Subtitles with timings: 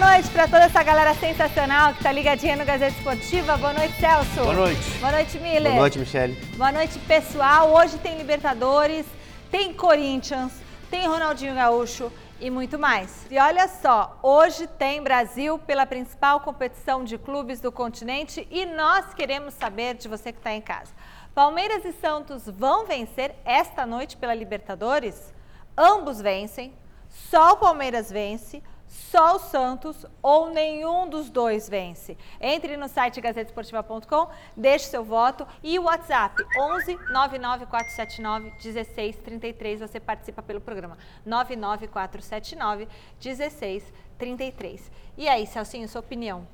[0.00, 3.58] noite para toda essa galera sensacional que tá ligadinha no Gazeta Esportiva.
[3.58, 4.34] Boa noite, Celso.
[4.34, 4.98] Boa noite.
[4.98, 5.72] Boa noite, Miller.
[5.72, 6.32] Boa noite, Michele.
[6.56, 7.70] Boa noite, pessoal.
[7.70, 9.04] Hoje tem Libertadores,
[9.50, 10.52] tem Corinthians,
[10.90, 12.10] tem Ronaldinho Gaúcho
[12.40, 13.26] e muito mais.
[13.30, 19.12] E olha só, hoje tem Brasil pela principal competição de clubes do continente e nós
[19.12, 20.92] queremos saber de você que está em casa.
[21.34, 25.34] Palmeiras e Santos vão vencer esta noite pela Libertadores?
[25.76, 26.72] Ambos vencem,
[27.10, 32.18] só o Palmeiras vence, só o Santos ou nenhum dos dois vence.
[32.40, 39.78] Entre no site gazetesportiva.com, deixe seu voto e o WhatsApp 11 99479 1633.
[39.80, 42.88] Você participa pelo programa 99479
[43.24, 44.90] 1633.
[45.16, 46.46] E aí, Celcinho, sua opinião?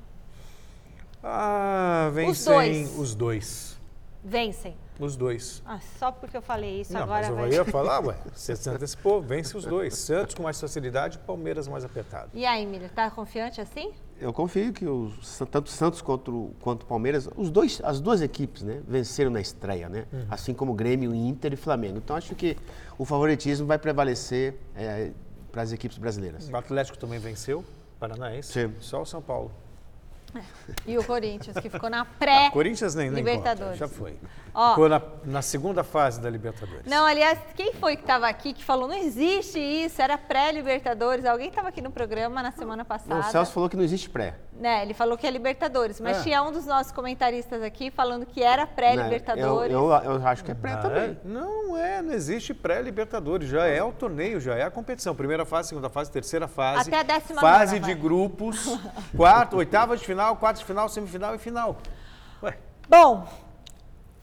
[1.23, 2.99] Ah, vencem Os dois.
[2.99, 3.79] os dois.
[4.23, 4.77] Vencem.
[4.99, 5.61] Os dois.
[5.65, 7.51] Ah, só porque eu falei isso Não, agora mas eu vai.
[7.51, 9.95] ia falar, ué, você se antecipou, vence os dois.
[9.95, 12.29] Santos com mais facilidade, Palmeiras mais apertado.
[12.33, 13.93] E aí, Miller, tá confiante assim?
[14.19, 18.81] Eu confio que os, tanto Santos quanto, quanto Palmeiras, os dois, as duas equipes, né,
[18.87, 20.05] venceram na estreia, né?
[20.29, 21.99] Assim como Grêmio, Inter e Flamengo.
[21.99, 22.57] Então acho que
[22.97, 25.11] o favoritismo vai prevalecer é,
[25.51, 26.49] para as equipes brasileiras.
[26.49, 27.63] O Atlético também venceu,
[27.99, 28.51] Paranaense.
[28.51, 28.73] Sim.
[28.79, 29.51] Só o São Paulo.
[30.85, 32.49] E o Corinthians, que ficou na pré.
[32.51, 33.77] Corinthians nem, nem conta, Libertadores.
[33.79, 34.19] já foi.
[34.53, 34.69] Ó.
[34.71, 36.85] Ficou na, na segunda fase da Libertadores.
[36.85, 41.25] Não, aliás, quem foi que estava aqui que falou não existe isso, era pré-Libertadores?
[41.25, 43.13] Alguém estava aqui no programa na semana passada.
[43.15, 44.35] Não, o Celso falou que não existe pré.
[44.59, 46.23] Né, ele falou que é Libertadores, mas É.
[46.23, 48.69] tinha um dos nossos comentaristas aqui falando que era né?
[48.75, 49.71] pré-Libertadores.
[49.71, 51.03] Eu, eu, eu acho que é pré Ah, também.
[51.11, 51.17] é?
[51.23, 55.13] Não é, não existe pré-Libertadores, já é o torneio, já é a competição.
[55.15, 56.89] Primeira fase, segunda fase, terceira fase.
[56.89, 58.01] Até a décima Fase de vai.
[58.01, 58.65] grupos,
[59.15, 61.77] quarto, oitava de final, quarto de final, semifinal e final.
[62.41, 62.57] Ué,
[62.89, 63.27] Bom,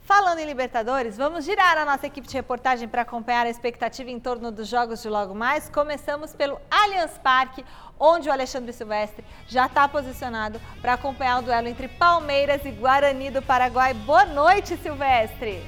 [0.02, 4.18] falando em Libertadores, vamos girar a nossa equipe de reportagem para acompanhar a expectativa em
[4.18, 5.68] torno dos jogos de logo mais.
[5.68, 7.64] Começamos pelo Allianz Parque,
[7.98, 13.30] onde o Alexandre Silvestre já está posicionado para acompanhar o duelo entre Palmeiras e Guarani
[13.30, 13.94] do Paraguai.
[13.94, 15.62] Boa noite, Silvestre!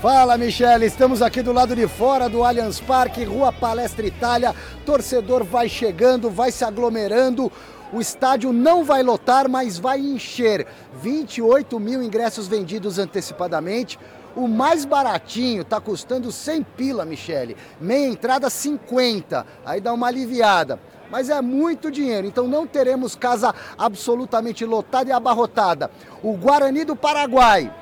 [0.00, 0.86] Fala, Michele.
[0.86, 4.54] Estamos aqui do lado de fora do Allianz Parque, Rua Palestra Itália.
[4.86, 7.52] Torcedor vai chegando, vai se aglomerando.
[7.92, 10.66] O estádio não vai lotar, mas vai encher.
[11.02, 13.98] 28 mil ingressos vendidos antecipadamente.
[14.36, 17.56] O mais baratinho está custando 100 pila, Michele.
[17.80, 19.44] Meia entrada 50.
[19.66, 20.78] Aí dá uma aliviada.
[21.10, 25.90] Mas é muito dinheiro, então não teremos casa absolutamente lotada e abarrotada.
[26.22, 27.74] O Guarani do Paraguai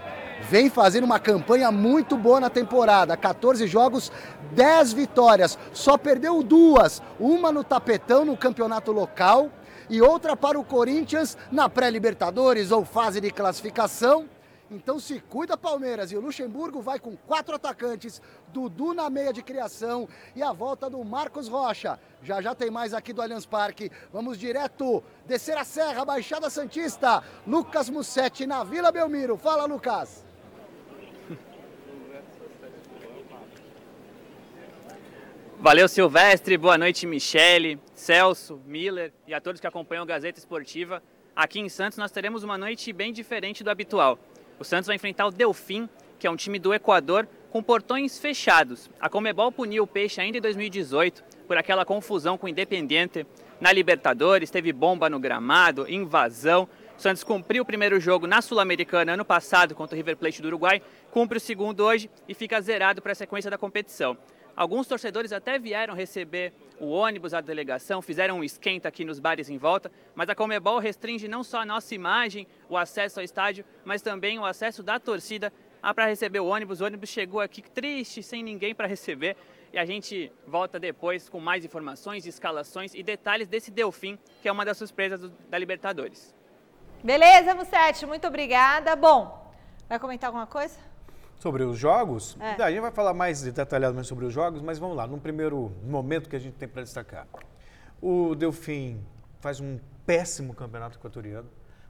[0.49, 3.15] vem fazendo uma campanha muito boa na temporada.
[3.15, 4.11] 14 jogos,
[4.53, 5.59] 10 vitórias.
[5.75, 7.03] Só perdeu duas.
[7.21, 9.51] Uma no tapetão no campeonato local
[9.89, 14.29] e outra para o Corinthians na pré-Libertadores ou fase de classificação.
[14.71, 18.21] Então se cuida Palmeiras e o Luxemburgo vai com quatro atacantes,
[18.53, 20.07] Dudu na meia de criação
[20.37, 21.99] e a volta do Marcos Rocha.
[22.23, 23.91] Já já tem mais aqui do Allianz Parque.
[24.13, 27.23] Vamos direto descer a serra, Baixada Santista.
[27.47, 29.39] Lucas Mussetti na Vila Belmiro.
[29.39, 30.25] Fala, Lucas.
[35.61, 36.57] Valeu, Silvestre.
[36.57, 41.03] Boa noite, Michele, Celso, Miller e a todos que acompanham a Gazeta Esportiva.
[41.35, 44.17] Aqui em Santos nós teremos uma noite bem diferente do habitual.
[44.57, 48.89] O Santos vai enfrentar o Delfim, que é um time do Equador, com portões fechados.
[49.01, 53.27] A Comebol puniu o Peixe ainda em 2018 por aquela confusão com o Independiente
[53.61, 56.69] na Libertadores, teve bomba no gramado, invasão.
[56.97, 60.47] O Santos cumpriu o primeiro jogo na Sul-Americana ano passado contra o River Plate do
[60.47, 60.81] Uruguai,
[61.11, 64.17] cumpre o segundo hoje e fica zerado para a sequência da competição.
[64.59, 69.49] Alguns torcedores até vieram receber o ônibus da delegação, fizeram um esquenta aqui nos bares
[69.49, 73.65] em volta, mas a Comebol restringe não só a nossa imagem, o acesso ao estádio,
[73.85, 75.53] mas também o acesso da torcida
[75.95, 76.81] para receber o ônibus.
[76.81, 79.37] O ônibus chegou aqui triste, sem ninguém para receber,
[79.73, 84.51] e a gente volta depois com mais informações, escalações e detalhes desse Delfim, que é
[84.51, 86.35] uma das surpresas do- da Libertadores.
[87.05, 88.97] Beleza, Mussetti, muito obrigada.
[88.97, 89.53] Bom,
[89.89, 90.88] vai comentar alguma coisa?
[91.39, 92.61] Sobre os jogos, É.
[92.63, 96.29] a gente vai falar mais detalhadamente sobre os jogos, mas vamos lá, num primeiro momento
[96.29, 97.27] que a gente tem para destacar.
[98.03, 99.01] O Delfim
[99.41, 101.49] faz um péssimo campeonato equatoriano.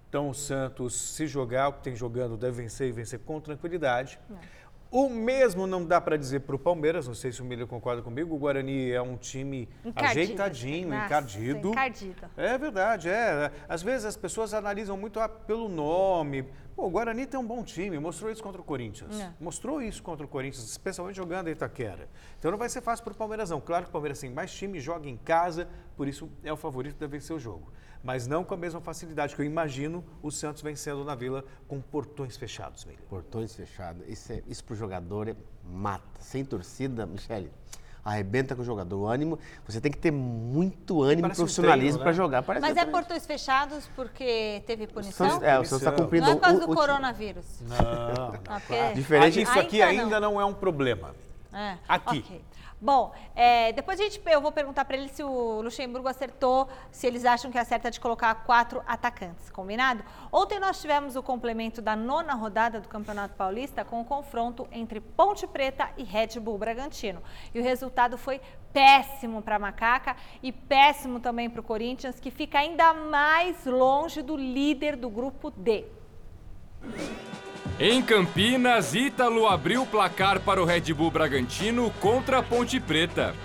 [0.09, 4.19] Então o Santos, se jogar o que tem jogando, deve vencer e vencer com tranquilidade.
[4.91, 8.01] O mesmo não dá para dizer para o Palmeiras, não sei se o Miller concorda
[8.01, 10.21] comigo, o Guarani é um time Encardido.
[10.23, 11.69] ajeitadinho, Nossa, encardido.
[11.69, 12.31] encardido.
[12.39, 13.53] É verdade, é.
[13.69, 16.49] Às vezes as pessoas analisam muito ah, pelo nome.
[16.75, 19.21] Pô, o Guarani tem um bom time, mostrou isso contra o Corinthians.
[19.21, 19.31] É.
[19.39, 22.09] Mostrou isso contra o Corinthians, especialmente jogando em Itaquera.
[22.39, 23.61] Então não vai ser fácil para o Palmeiras, não.
[23.61, 25.69] Claro que o Palmeiras tem mais time, joga em casa,
[25.99, 27.71] por isso é o favorito, deve vencer o jogo.
[28.03, 31.81] Mas não com a mesma facilidade que eu imagino o Santos vencendo na Vila com
[31.81, 33.03] portões fechados, Miller.
[33.09, 34.07] Portões fechados.
[34.09, 35.35] Isso, é, isso pro jogador é
[35.65, 36.03] mata.
[36.21, 37.51] Sem torcida, Michele,
[38.05, 38.97] arrebenta com o jogador.
[38.97, 42.17] O ânimo, você tem que ter muito ânimo e Parece um profissionalismo treino, para né?
[42.17, 42.43] jogar.
[42.43, 45.29] Parece Mas é portões fechados porque teve punição?
[45.29, 47.61] Santos- é, o Santos está cumprindo Não é por causa o- do o- coronavírus.
[47.63, 51.15] Não, Ah, porque- Diferente- Isso aqui Ainda ainda não é um problema.
[51.53, 52.19] É, Aqui.
[52.21, 52.45] ok.
[52.81, 57.09] Bom, é, depois a gente, eu vou perguntar para ele se o Luxemburgo acertou, se
[57.09, 60.05] eles acham que acerta de colocar quatro atacantes, combinado?
[60.31, 65.01] Ontem nós tivemos o complemento da nona rodada do Campeonato Paulista com o confronto entre
[65.01, 67.21] Ponte Preta e Red Bull Bragantino.
[67.53, 68.41] E o resultado foi
[68.73, 74.23] péssimo para a Macaca e péssimo também para o Corinthians, que fica ainda mais longe
[74.23, 75.85] do líder do grupo D.
[77.81, 83.37] Em Campinas, Ítalo abriu o placar para o Red Bull Bragantino contra a Ponte Preta.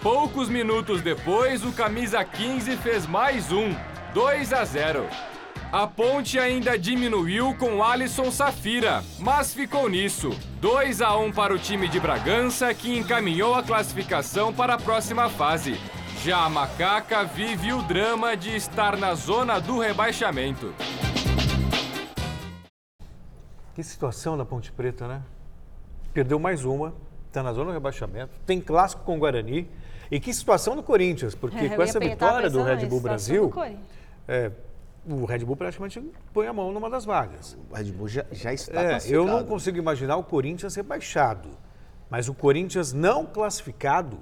[0.00, 3.74] Poucos minutos depois, o camisa 15 fez mais um,
[4.14, 5.08] 2 a 0.
[5.72, 10.30] A Ponte ainda diminuiu com Alisson Safira, mas ficou nisso.
[10.60, 15.28] 2 a 1 para o time de Bragança, que encaminhou a classificação para a próxima
[15.28, 15.76] fase.
[16.22, 20.72] Já a Macaca vive o drama de estar na zona do rebaixamento.
[23.80, 25.22] Que situação da Ponte Preta, né?
[26.12, 26.92] Perdeu mais uma,
[27.28, 29.66] está na zona do rebaixamento, tem clássico com o Guarani.
[30.10, 33.50] E que situação do Corinthians, porque É, com essa vitória do Red Bull Brasil,
[34.28, 34.50] é,
[35.08, 35.98] o Red Bull praticamente
[36.30, 37.56] põe a mão numa das vagas.
[37.70, 39.14] O Red Bull já, já está É, classificado.
[39.14, 41.48] eu não consigo imaginar o Corinthians rebaixado,
[42.10, 44.18] mas o Corinthians não classificado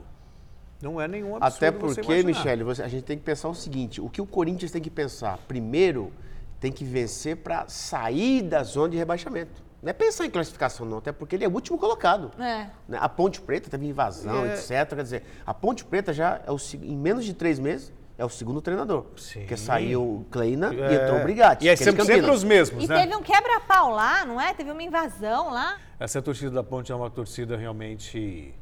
[0.80, 2.28] não é nenhum absurdo Até você porque, imaginar.
[2.44, 4.90] Michele, você- a gente tem que pensar o seguinte: o que o Corinthians tem que
[4.90, 5.36] pensar?
[5.48, 6.12] Primeiro,
[6.60, 9.62] tem que vencer para sair da zona de rebaixamento.
[9.82, 12.32] Não é pensar em classificação, não, até porque ele é o último colocado.
[12.36, 12.66] É.
[12.88, 12.98] Né?
[13.00, 14.54] A Ponte Preta teve invasão, É.
[14.54, 14.88] etc.
[14.96, 18.28] Quer dizer, a Ponte Preta já, é o, em menos de três meses, é o
[18.28, 19.06] segundo treinador.
[19.16, 19.40] Sim.
[19.40, 21.64] Porque saiu o Kleina e É, entrou o Brigatti.
[21.64, 23.02] E é que é sempre, sempre os mesmos, E né?
[23.02, 24.52] teve um quebra-pau lá, não é?
[24.52, 25.76] Teve uma invasão lá.
[26.00, 28.52] Essa torcida da Ponte é uma torcida realmente.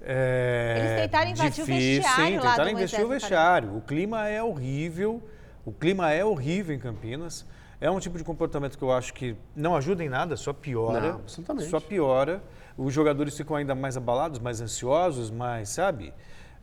[0.00, 2.36] É, Eles tentaram invadir o difícil, vestiário hein?
[2.40, 3.76] lá Tentaram do investir o vestiário.
[3.76, 5.22] O clima é horrível.
[5.66, 7.44] O clima é horrível em Campinas.
[7.80, 11.00] É um tipo de comportamento que eu acho que não ajuda em nada, só piora.
[11.00, 11.68] Não, absolutamente.
[11.68, 12.40] Só piora.
[12.78, 16.14] Os jogadores ficam ainda mais abalados, mais ansiosos, mais, sabe?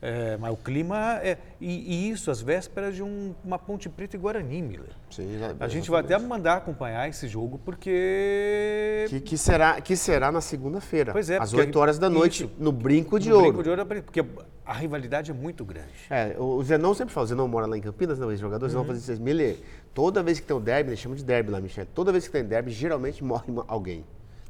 [0.05, 1.37] É, mas o clima é.
[1.61, 1.69] E,
[2.07, 4.89] e isso às vésperas de um- uma Ponte Preta e Guarani, Miller.
[5.09, 9.05] Sim, A gente vai até mandar acompanhar esse jogo, porque.
[9.09, 12.43] Que, que será, que será na segunda-feira, Pois é, às porque 8 horas da noite,
[12.45, 12.53] isso.
[12.59, 13.47] no Brinco de no Ouro.
[13.47, 14.25] Brinco de ouro, porque
[14.65, 15.87] a rivalidade é muito grande.
[16.09, 18.65] É, o o Zenão sempre fala, o Zenão mora lá em Campinas, não, esse jogador,
[18.65, 19.57] o Zenão fala assim, Miller,
[19.93, 22.31] toda vez que tem o derby, eles chamam de derby lá, Michel, toda vez que
[22.33, 24.03] tem derby, geralmente morre alguém.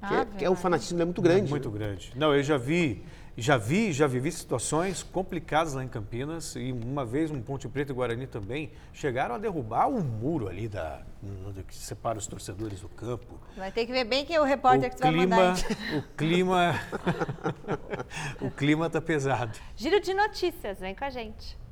[0.08, 1.50] Que, é- que é, o fanatismo é muito grande.
[1.50, 1.78] Muito né?
[1.78, 2.12] grande.
[2.16, 3.02] Não, eu já vi,
[3.38, 7.92] já vi, já vivi situações complicadas lá em Campinas e uma vez um Ponte Preta
[7.92, 11.02] e Guarani também chegaram a derrubar o muro ali da
[11.68, 13.40] que separa os torcedores do campo.
[13.56, 15.56] Vai ter que ver bem quem é o repórter que o você vai mandar.
[15.56, 15.98] clima, aí.
[15.98, 16.82] o clima,
[18.42, 19.58] o clima tá pesado.
[19.76, 21.62] Giro de notícias, vem com a gente.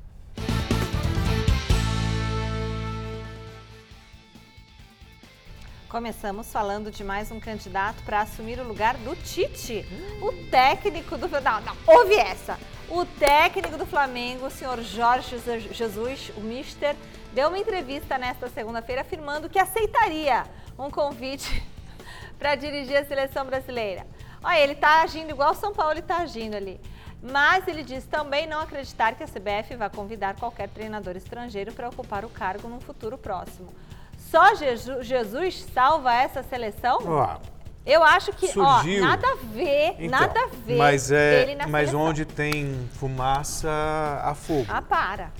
[5.92, 9.84] Começamos falando de mais um candidato para assumir o lugar do Tite.
[10.22, 11.28] O técnico do.
[11.28, 12.58] Não, não, ouve essa.
[12.88, 15.36] O técnico do Flamengo, o senhor Jorge
[15.70, 16.96] Jesus, o Mister,
[17.34, 20.44] deu uma entrevista nesta segunda-feira afirmando que aceitaria
[20.78, 21.62] um convite
[22.40, 24.06] para dirigir a seleção brasileira.
[24.42, 26.80] Olha, ele está agindo igual o São Paulo está agindo ali.
[27.22, 31.90] Mas ele diz também não acreditar que a CBF vai convidar qualquer treinador estrangeiro para
[31.90, 33.68] ocupar o cargo num futuro próximo.
[34.32, 34.54] Só
[35.02, 36.98] Jesus salva essa seleção?
[37.04, 37.36] Ó,
[37.84, 39.02] Eu acho que, Surgiu.
[39.04, 42.00] ó, nada a ver, então, nada a ver mas é, mas seleção.
[42.00, 43.68] onde tem fumaça
[44.24, 44.64] há fogo.
[44.70, 45.30] Ah, para.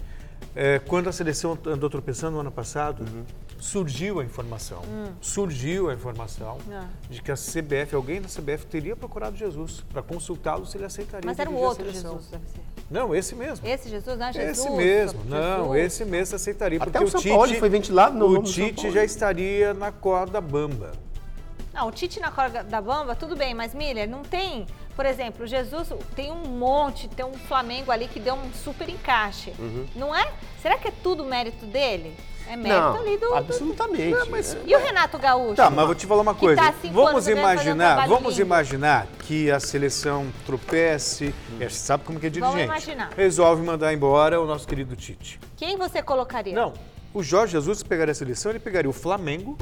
[0.55, 3.25] É, quando a seleção andou tropeçando no ano passado, Uhum.
[3.63, 4.83] Surgiu a informação,
[5.21, 6.73] surgiu a informação Hum.
[6.75, 6.89] Ah.
[7.09, 11.23] de que a CBF, alguém da CBF teria procurado Jesus para consultá-lo se ele aceitaria
[11.25, 11.85] Mas era a outro.
[11.91, 12.61] Jesus, deve ser.
[12.91, 13.67] Não, esse mesmo.
[13.67, 14.59] Esse Jesus, não é Jesus?
[14.59, 15.87] esse mesmo, não, Jesus.
[15.87, 16.79] esse mesmo aceitaria.
[16.83, 20.41] Até porque o São Tite, Paulo foi ventilado no O Tite já estaria na corda
[20.41, 20.93] bamba.
[21.73, 24.67] Não, o Tite na corda da bamba, tudo bem, mas Miller, não tem.
[24.97, 28.89] Por exemplo, o Jesus tem um monte, tem um Flamengo ali que deu um super
[28.89, 29.55] encaixe.
[29.59, 29.87] Uhum.
[29.95, 30.31] Não é?
[30.61, 32.15] Será que é tudo mérito dele?
[32.49, 33.29] É mérito Não, ali do.
[33.29, 34.03] do- absolutamente.
[34.15, 34.63] É.
[34.67, 35.55] E o Renato Gaúcho?
[35.55, 36.61] Tá, mas vou te falar uma Que coisa.
[36.61, 38.43] tá há cinco vamos fazer um imaginar, trabalho vamos lindo.
[38.43, 42.53] imaginar que a seleção tropece, é, você sabe como que é dirigente.
[42.67, 43.11] Vamos imaginar.
[43.17, 45.41] Resolve mandar embora o nosso querido Tite.
[45.57, 46.55] Quem você colocaria?
[46.55, 46.73] Não,
[47.15, 49.57] o Jorge Jesus se pegaria a seleção, ele pegaria o Flamengo,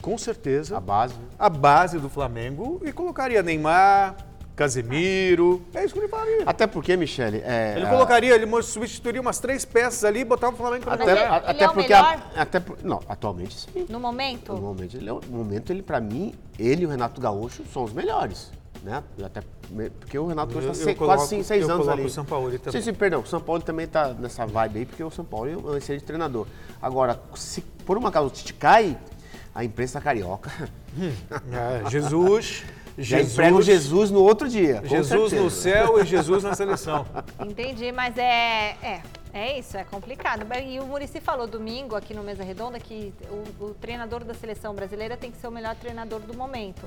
[0.00, 1.14] com certeza, A base.
[1.38, 4.16] a base do Flamengo e colocaria Neymar,
[4.56, 5.62] Casemiro.
[5.74, 6.42] É isso que ele faria.
[6.46, 10.54] Até porque, Michele, é, Ele a- colocaria, ele substituiria umas três peças ali e botava
[10.54, 13.86] o Flamengo até, ele- a- ele até é o porque a- até não, atualmente sim.
[13.88, 14.52] No momento?
[14.52, 17.84] No momento, ele, é no momento ele para mim, ele e o Renato Gaúcho são
[17.84, 18.50] os melhores,
[18.82, 19.02] né?
[19.24, 19.42] Até
[20.00, 22.04] Porque o Renato Gaúcho está quase cinco, seis anos ali.
[22.04, 22.78] o Sampaoli também.
[22.82, 23.20] Sim, sim, perdão.
[23.20, 26.04] O São Paulo também está nessa vibe aí, porque o São Paulo é um excelente
[26.04, 26.46] treinador.
[26.80, 28.98] Agora, se por uma causa o Tite cai,
[29.54, 30.50] a imprensa carioca
[31.50, 32.64] É, Jesus,
[32.98, 34.82] já emprega o Jesus no outro dia.
[34.84, 35.42] Jesus certeza.
[35.42, 37.06] no céu e Jesus na seleção.
[37.46, 40.46] Entendi, mas é, é, é isso, é complicado.
[40.62, 44.74] E o Murici falou domingo aqui no Mesa Redonda que o, o treinador da seleção
[44.74, 46.82] brasileira tem que ser o melhor treinador do momento.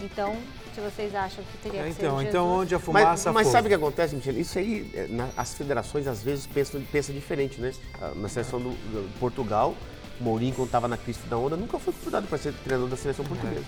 [0.00, 0.36] Então,
[0.74, 2.28] se vocês acham que teria É, que ser o então, Jesus...
[2.28, 3.52] então onde a Mas, fumaça mas for.
[3.52, 4.40] sabe o que acontece, Michele?
[4.40, 7.72] Isso aí, é, na- as federações às vezes pensam, pensam diferente, né?
[8.00, 9.74] Ah, Na seleção do, do Portugal,
[10.20, 13.24] Mourinho, quando estava na crise da onda, nunca foi convidado para ser treinador da seleção
[13.24, 13.64] portuguesa.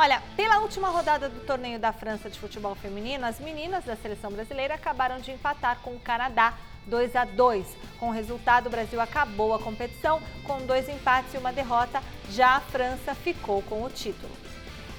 [0.00, 4.30] Olha, pela última rodada do torneio da França de futebol feminino, as meninas da seleção
[4.30, 6.54] brasileira acabaram de empatar com o Canadá
[6.86, 7.66] 2 a 2.
[7.98, 12.00] Com o resultado, o Brasil acabou a competição com dois empates e uma derrota.
[12.30, 14.30] Já a França ficou com o título.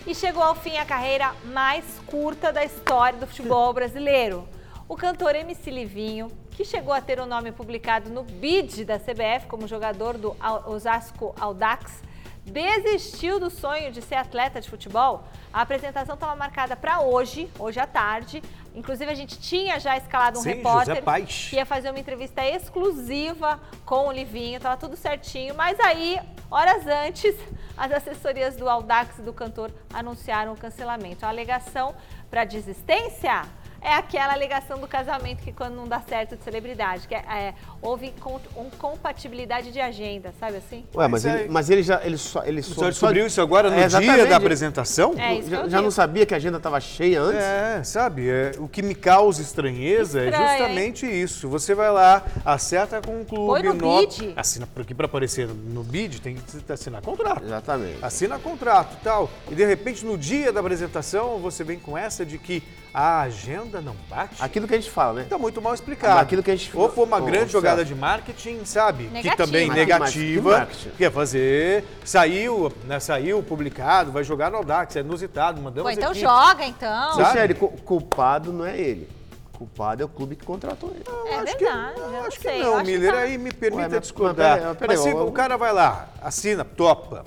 [0.06, 4.50] E chegou ao fim a carreira mais curta da história do futebol brasileiro.
[4.86, 9.48] O cantor MC Livinho, que chegou a ter o nome publicado no bid da CBF
[9.48, 10.36] como jogador do
[10.68, 12.04] Osasco Audax,
[12.50, 15.24] desistiu do sonho de ser atleta de futebol.
[15.54, 18.42] A apresentação estava marcada para hoje, hoje à tarde.
[18.76, 23.60] Inclusive, a gente tinha já escalado um Sim, repórter que ia fazer uma entrevista exclusiva
[23.86, 25.56] com o Livinho, estava tudo certinho.
[25.56, 26.20] Mas aí,
[26.52, 27.36] horas antes,
[27.78, 31.26] as assessorias do Audax e do cantor anunciaram o cancelamento.
[31.26, 31.96] A alegação
[32.30, 33.44] para desistência
[33.82, 37.54] é aquela alegação do casamento que quando não dá certo de celebridade, que é, é,
[37.82, 40.86] houve com- um compatibilidade de agenda, sabe assim?
[40.96, 43.78] Ué, mas, ele, mas ele já ele só, ele O só, descobriu isso agora no
[43.78, 45.14] É, dia da apresentação?
[45.18, 47.40] É isso que Já, eu já não sabia que a agenda estava cheia antes?
[47.42, 51.48] É, sabe, é, o que me causa estranheza Estranho, é justamente isso.
[51.50, 54.34] Você vai lá, acerta com um clube, Põe no no- bid.
[54.36, 57.44] assina porque para aparecer no bid tem que assinar contrato.
[57.44, 57.98] Exatamente.
[58.02, 59.30] Assina contrato e tal.
[59.50, 62.62] E de repente no dia da apresentação você vem com essa de que
[62.94, 64.36] a agenda não bate.
[64.42, 65.28] Aquilo que a gente fala, né?
[65.30, 66.20] Tá muito mal explicado.
[66.20, 69.06] Aquilo que a gente- Ou foi uma grande jogada de marketing, sabe?
[69.06, 69.36] Que Negativa.
[69.38, 70.52] também Mas que- que negativa.
[70.58, 70.90] marketing?
[70.98, 71.86] Que é fazer.
[72.04, 76.28] Saiu, né, saiu publicado, vai jogar no Audax, é inusitado, mandamos Pô, então equipes.
[76.30, 77.14] joga, então.
[77.14, 77.54] Sabe?
[77.54, 79.08] Cu- culpado não é ele.
[79.54, 81.04] Culpado é o clube que contratou ele.
[81.28, 81.58] É acho verdade,
[81.96, 83.20] que, eu não acho sei, que não, acho que Miller, tá.
[83.20, 84.50] aí me permita Ué, mas- discordar.
[84.52, 87.24] mas peraí, peraí, Mas se eu- o cara vai lá, assina, topa,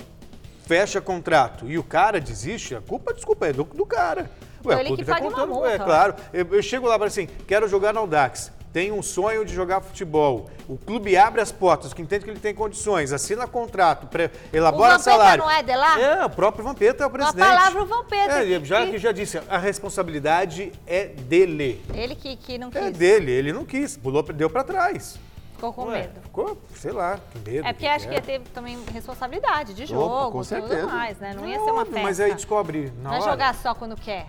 [0.65, 4.31] fecha contrato e o cara desiste, a culpa, desculpa, é do, do cara.
[4.65, 5.69] Então o ele que pague uma contando- multa.
[5.69, 8.51] É claro, eu, eu chego lá e falo assim, quero jogar no Audax.
[8.71, 10.49] Tem um sonho de jogar futebol.
[10.67, 14.95] O clube abre as portas, que entende que ele tem condições, assina contrato, pré- elabora
[14.95, 15.43] O Vampeta salário.
[15.43, 15.99] não é de lá?
[15.99, 17.45] É, o próprio Vampeta é o presidente.
[17.47, 21.83] palavra o Vampeta, É, que- já que- que já disse, a responsabilidade é dele.
[21.93, 25.19] Ele que, que não quis, É dele, ele não quis, pulou, deu pra trás.
[25.53, 26.21] ficou com Ué, medo.
[26.23, 27.67] Ficou, sei lá, que medo.
[27.67, 30.87] É porque acho que ia ter também responsabilidade de Opa, jogo, com tudo certeza.
[30.87, 31.33] mais, né?
[31.35, 32.01] Não ia ser uma festa.
[32.01, 33.31] Mas aí descobre na Não é hora.
[33.31, 34.25] jogar só quando quer.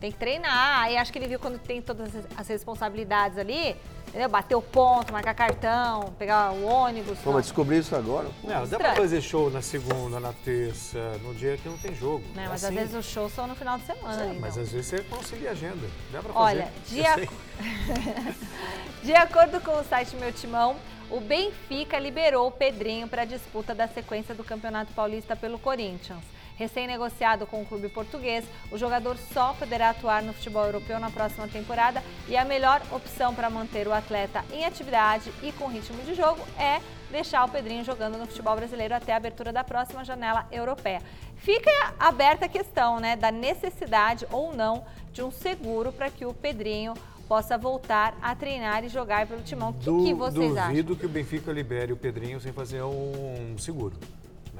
[0.00, 0.80] Tem que treinar.
[0.82, 3.76] Aí acho que ele viu quando tem todas as responsabilidades ali,
[4.06, 4.28] entendeu?
[4.28, 7.18] Bater o ponto, marcar cartão, pegar o ônibus.
[7.18, 7.32] Pô, não.
[7.34, 8.28] mas descobrir isso agora.
[8.40, 8.48] pô.
[8.48, 12.22] Não, dá pra fazer show na segunda, na terça, no dia que não tem jogo.
[12.36, 12.66] É Mas assim.
[12.76, 14.22] às vezes os shows são no final de semana.
[14.22, 14.62] É, mas não.
[14.62, 15.88] às vezes você concilia a agenda.
[16.12, 16.44] Dá pra fazer.
[16.58, 17.28] Olha, de, ac-
[19.02, 20.76] de acordo com o site Meu Timão,
[21.10, 26.22] o Benfica liberou o Pedrinho para a disputa da sequência do Campeonato Paulista pelo Corinthians.
[26.58, 31.46] Recém-negociado com o clube português, o jogador só poderá atuar no futebol europeu na próxima
[31.46, 36.14] temporada e a melhor opção para manter o atleta em atividade e com ritmo de
[36.14, 36.80] jogo é
[37.12, 41.00] deixar o Pedrinho jogando no futebol brasileiro até a abertura da próxima janela europeia.
[41.36, 46.34] Fica aberta a questão né, da necessidade ou não de um seguro para que o
[46.34, 46.92] Pedrinho
[47.28, 49.70] possa voltar a treinar e jogar pelo timão.
[49.70, 50.70] O que, que vocês acham?
[50.70, 53.94] duvido que o Benfica libere o Pedrinho sem fazer um seguro.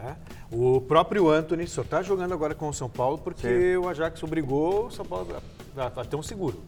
[0.03, 0.17] Né?
[0.53, 4.87] O próprio Anthony só está jogando agora com o São Paulo porque o Ajax obrigou
[4.87, 5.27] o São Paulo
[5.77, 6.61] a, a- a ter um seguro.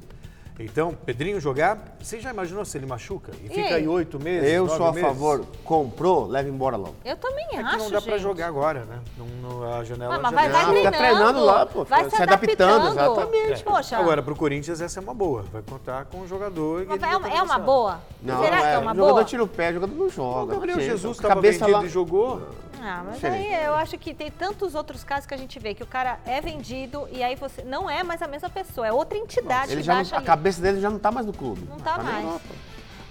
[0.62, 3.32] Então, Pedrinho jogar, você já imaginou se ele machuca?
[3.42, 3.88] E, fica aí?
[3.88, 4.46] oito meses?
[4.52, 5.08] Eu sou a meses?
[5.08, 5.42] favor.
[5.64, 6.96] Comprou, leva embora logo.
[7.02, 8.18] Eu também É que acho, não dá gente.
[8.18, 8.98] jogar agora, né?
[9.16, 12.04] Não, não- a janela Ah, mas já vai, vai Não, treinando, treinando lá, pô, vai
[12.04, 13.22] se se adaptando, adaptando.
[13.34, 13.64] exatamente.
[13.64, 15.44] Poxa, Agora, pro Corinthians essa é uma boa.
[15.50, 16.84] Vai contar com o jogador.
[16.86, 18.00] mas que é ele uma, vai é uma boa?
[18.20, 19.24] Não, Será que é é, uma o jogador boa?
[19.24, 20.42] tira o pé, o jogador não joga.
[20.42, 20.84] O Gabriel não.
[20.84, 21.84] Jesus estava Cabeça vendido lá.
[21.86, 22.42] e jogou.
[22.82, 23.54] Ah, mas Diferente.
[23.54, 26.18] aí eu acho que tem tantos outros casos que a gente vê que o cara
[26.24, 29.82] é vendido e aí você não é mais a mesma pessoa, é outra entidade Ele
[29.82, 31.66] já não- a cabeça dele já não tá mais no clube.
[31.68, 32.40] Não tá na mais.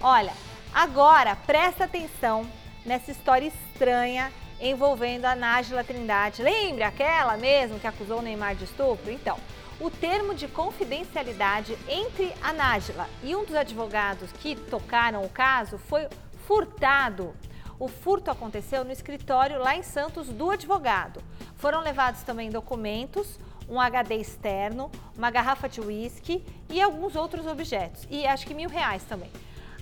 [0.00, 0.32] Olha,
[0.74, 2.44] agora presta atenção
[2.84, 6.42] nessa história estranha envolvendo a Nájila Trindade.
[6.42, 9.10] Lembra aquela mesmo que acusou o Neymar de estupro?
[9.10, 9.38] Então,
[9.80, 15.78] o termo de confidencialidade entre a Nájila e um dos advogados que tocaram o caso
[15.78, 16.06] foi
[16.46, 17.34] furtado.
[17.80, 21.22] O furto aconteceu no escritório lá em Santos do advogado.
[21.56, 28.06] Foram levados também documentos, um HD externo, uma garrafa de uísque e alguns outros objetos.
[28.10, 29.30] E acho que mil reais também.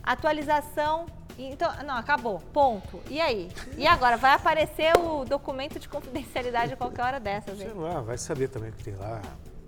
[0.00, 1.06] Atualização.
[1.36, 2.38] Então, não, acabou.
[2.52, 3.00] Ponto.
[3.10, 3.50] E aí?
[3.76, 4.16] E agora?
[4.16, 7.72] Vai aparecer o documento de confidencialidade a qualquer hora dessas, Sei hein?
[7.74, 9.20] lá, vai saber também o que tem lá.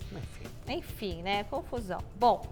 [0.09, 0.47] Enfim.
[0.69, 1.43] Enfim, né?
[1.45, 1.99] Confusão.
[2.15, 2.45] Bom,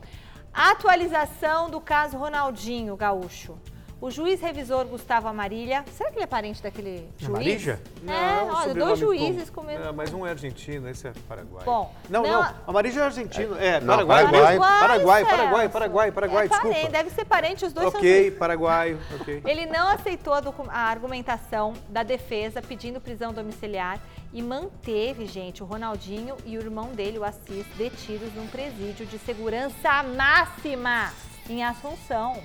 [0.53, 3.57] atualização do caso Ronaldinho Gaúcho.
[4.01, 7.29] O juiz revisor Gustavo Amarília, será que ele é parente daquele juiz?
[7.29, 7.81] Amarija?
[8.07, 11.11] É, o olha, dois juízes como- com mesmo É, mas um é argentino, esse é
[11.27, 11.65] paraguai.
[11.65, 13.57] Bom, não, não, não, Amarija é argentino.
[13.59, 14.23] É, Não, Paraguai.
[14.23, 14.57] Paraguai.
[14.79, 15.25] Paraguai.
[15.25, 16.73] Paraguai, Paraguai, Paraguai, é desculpa.
[16.75, 18.39] Parente, deve ser parente, os dois são Ok, juízes.
[18.39, 19.41] paraguaio, ok.
[19.45, 23.99] Ele não aceitou a, a argumentação da defesa pedindo prisão domiciliar
[24.31, 29.19] e manteve, gente, o Ronaldinho e o irmão dele, o Assis, detidos num presídio de
[29.19, 31.11] segurança máxima
[31.49, 32.37] em Assunção.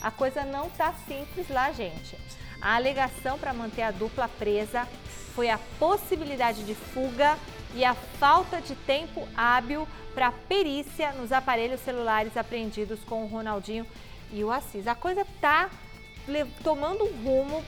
[0.00, 2.16] A coisa não tá simples lá, gente.
[2.60, 4.86] A alegação para manter a dupla presa
[5.34, 7.36] foi a possibilidade de fuga
[7.74, 13.86] e a falta de tempo hábil para perícia nos aparelhos celulares apreendidos com o Ronaldinho
[14.32, 14.86] e o Assis.
[14.86, 15.68] A coisa tá
[16.64, 17.62] tomando um rumo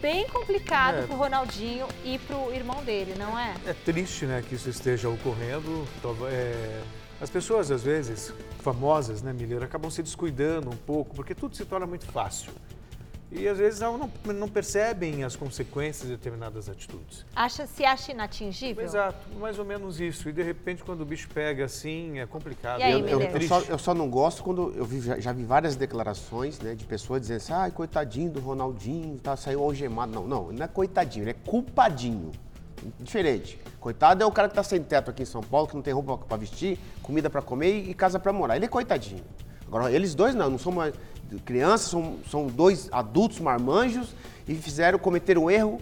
[0.00, 1.02] bem complicado É.
[1.06, 3.54] pro Ronaldinho e pro irmão dele, não é?
[3.66, 5.86] É triste, né, que isso esteja ocorrendo.
[6.30, 6.82] É,
[7.22, 11.64] As pessoas, às vezes, famosas, né, Mileiro, acabam se descuidando um pouco, porque tudo se
[11.64, 12.50] torna muito fácil.
[13.30, 17.24] E, às vezes, não, não- percebem as consequências de determinadas atitudes.
[17.34, 18.84] Acha, se acha inatingível?
[18.84, 20.28] Exato, mais ou menos isso.
[20.28, 22.80] E, de repente, quando o bicho pega assim, é complicado.
[22.80, 23.40] E aí, eu, eu- Mineiro?
[23.40, 26.74] eu só, eu só não gosto quando eu vi- já, já vi várias declarações né,
[26.74, 30.12] de pessoas dizendo assim, ai, coitadinho do Ronaldinho, tá, saiu algemado.
[30.12, 32.32] Não, não, não é coitadinho, ele é culpadinho.
[33.00, 33.58] Diferente.
[33.80, 35.92] Coitado é o cara que tá sem teto aqui em São Paulo, que não tem
[35.92, 38.56] roupa pra vestir, comida pra comer e casa pra morar.
[38.56, 39.24] Ele é coitadinho.
[39.66, 40.94] Agora, eles dois não, não são mais
[41.44, 44.14] crianças, são, são dois adultos marmanjos
[44.46, 45.80] e fizeram, cometeram um erro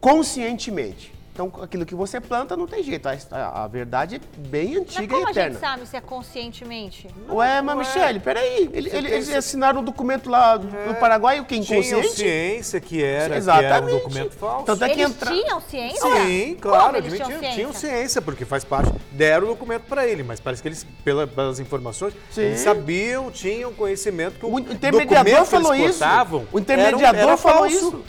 [0.00, 1.12] conscientemente.
[1.42, 3.06] Então, aquilo que você planta não tem jeito.
[3.08, 5.50] A, a- a verdade é bem Mas antiga como e a eterna.
[5.52, 7.08] gente sabe se é conscientemente?
[7.30, 8.68] Ué, mas Michele, peraí.
[8.74, 11.58] Ele- ele- eles assinaram um documento lá do do Paraguai, o que?
[11.60, 12.16] Tinham Inconsciente?
[12.16, 13.92] ciência que era, que era um Exatamente.
[14.02, 14.64] documento falso.
[14.66, 15.30] Tanto é que Eles entra...
[15.32, 16.00] tinham ciência?
[16.00, 18.20] Sim, claro, Como admitiam, tinham tinham ciência?
[18.22, 18.92] porque faz parte.
[19.12, 22.42] Deram o documento para ele, mas parece que eles, pela- pelas informações, Sim.
[22.42, 26.46] eles sabiam, tinham conhecimento que o, O intermediador documento que falou eles isso.
[26.52, 27.76] O intermediador era- era falou falso.
[27.76, 28.04] isso.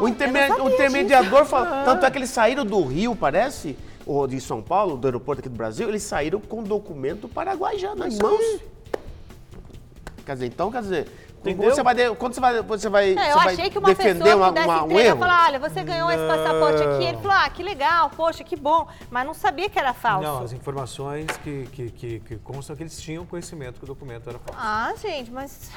[0.00, 1.84] O, interme- não o intermediador falou.
[1.84, 5.48] Tanto é que eles saíram do Rio, parece, ou de São Paulo, do aeroporto aqui
[5.48, 8.60] do Brasil, eles saíram com documento paraguai já nas mãos.
[10.24, 11.08] Quer dizer, então, quer dizer,
[11.40, 11.70] Entendeu?
[11.74, 14.24] você vai, quando você vai, você vai, É, eu você vai achei que uma defender
[14.24, 15.18] pessoa uma- pudesse uma- um entregar e erro.
[15.18, 17.04] falar, olha, você ganhou esse passaporte aqui.
[17.04, 18.86] Ele falou, ah, que legal, poxa, que bom.
[19.10, 20.28] Mas não sabia que era falso.
[20.28, 24.28] Não, as informações que, que, que, que constam que eles tinham conhecimento que o documento
[24.28, 24.60] era falso.
[24.62, 25.70] Ah, gente, mas...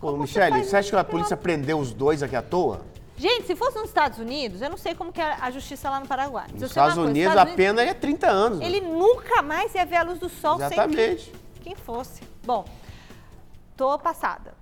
[0.00, 2.80] Ô, Michele, faz você acha que a polícia prendeu os dois aqui à toa?
[3.18, 5.98] Gente, se fosse nos Estados Unidos, eu não sei como que é a justiça lá
[5.98, 6.46] no Paraguai.
[6.52, 8.60] Nos Estados coisa, Unidos Estados a pena é 30 anos.
[8.60, 11.30] Ele nunca mais ia ver a luz do sol sem Exatamente.
[11.54, 12.22] que- quem fosse.
[12.44, 12.64] Bom,
[13.76, 14.54] tô passada.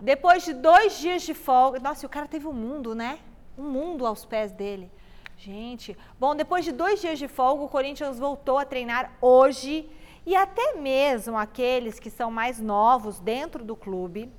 [0.00, 3.18] Depois de dois dias de folga, nossa, e o cara teve um mundo, né?
[3.58, 4.90] Um mundo aos pés dele.
[5.36, 9.90] Gente, bom, depois de dois dias de folga, o Corinthians voltou a treinar hoje
[10.24, 14.30] e até mesmo aqueles que são mais novos dentro do clube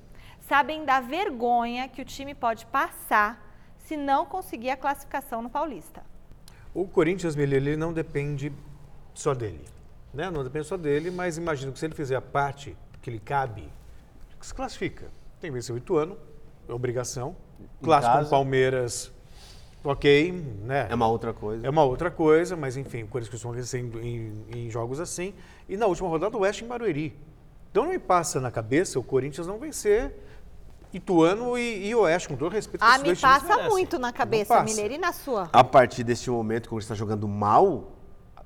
[0.48, 3.44] sabem da vergonha que o time pode passar
[3.86, 6.02] se não conseguir a classificação no Paulista.
[6.74, 8.52] O Corinthians, ele não depende
[9.14, 9.64] só dele.
[10.12, 10.30] Né?
[10.30, 13.68] Não depende só dele, mas imagino que se ele fizer a parte que lhe cabe,
[14.40, 15.06] se classifica.
[15.40, 16.16] Tem que vencer o Ituano,
[16.68, 17.36] é obrigação.
[17.82, 18.30] Clássico com casa.
[18.30, 19.12] Palmeiras,
[19.84, 20.32] ok,
[20.64, 20.88] né?
[20.90, 21.66] É uma outra coisa.
[21.66, 25.32] É uma outra coisa, mas enfim, o Corinthians costuma vencer em, em- em jogos assim.
[25.68, 27.16] E na última rodada, o Oeste em Barueri.
[27.70, 30.12] Então não me passa na cabeça o Corinthians não vencer
[30.96, 32.80] Ituano e, e Oeste, com todo respeito.
[32.80, 34.62] que Ah, me times passa muito na cabeça.
[34.62, 34.94] Mineiro.
[34.94, 35.48] E na sua?
[35.52, 37.92] A partir desse momento que o Corinthians está jogando mal,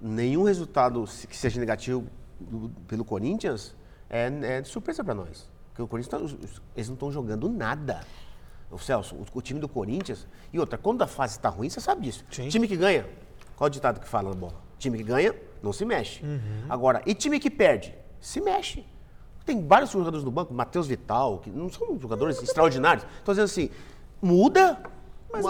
[0.00, 2.06] nenhum resultado que seja negativo
[2.40, 3.74] do- pelo Corinthians
[4.08, 5.48] é, é de surpresa para nós.
[5.68, 6.36] Porque o Corinthians, tá-
[6.74, 8.00] eles não estão jogando nada.
[8.70, 10.26] O Celso, o, o time do Corinthians.
[10.52, 12.24] E outra, quando a fase está ruim, você sabe disso.
[12.30, 12.48] Sim.
[12.48, 13.06] Time que ganha,
[13.56, 14.54] qual o ditado que fala na bola?
[14.78, 16.24] Time que ganha, não se mexe.
[16.24, 16.64] Uhum.
[16.68, 17.94] Agora, e time que perde?
[18.20, 18.84] Se mexe.
[19.44, 23.04] Tem vários jogadores do banco, Matheus Vital, que não são jogadores extraordinários.
[23.18, 23.70] Estou dizendo assim,
[24.20, 24.78] muda,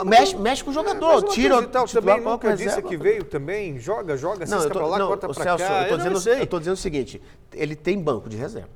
[0.06, 2.88] mexe, mexe com o jogador, Mas o tira Matheus Vital titular, também nunca disse reserva.
[2.88, 5.82] que veio também, joga, joga, Não, eu tô, pra lá, não, corta pra Celso, cá.
[5.82, 7.20] eu tô, não dizendo, eu tô dizendo o seguinte,
[7.52, 8.68] ele tem banco de reserva.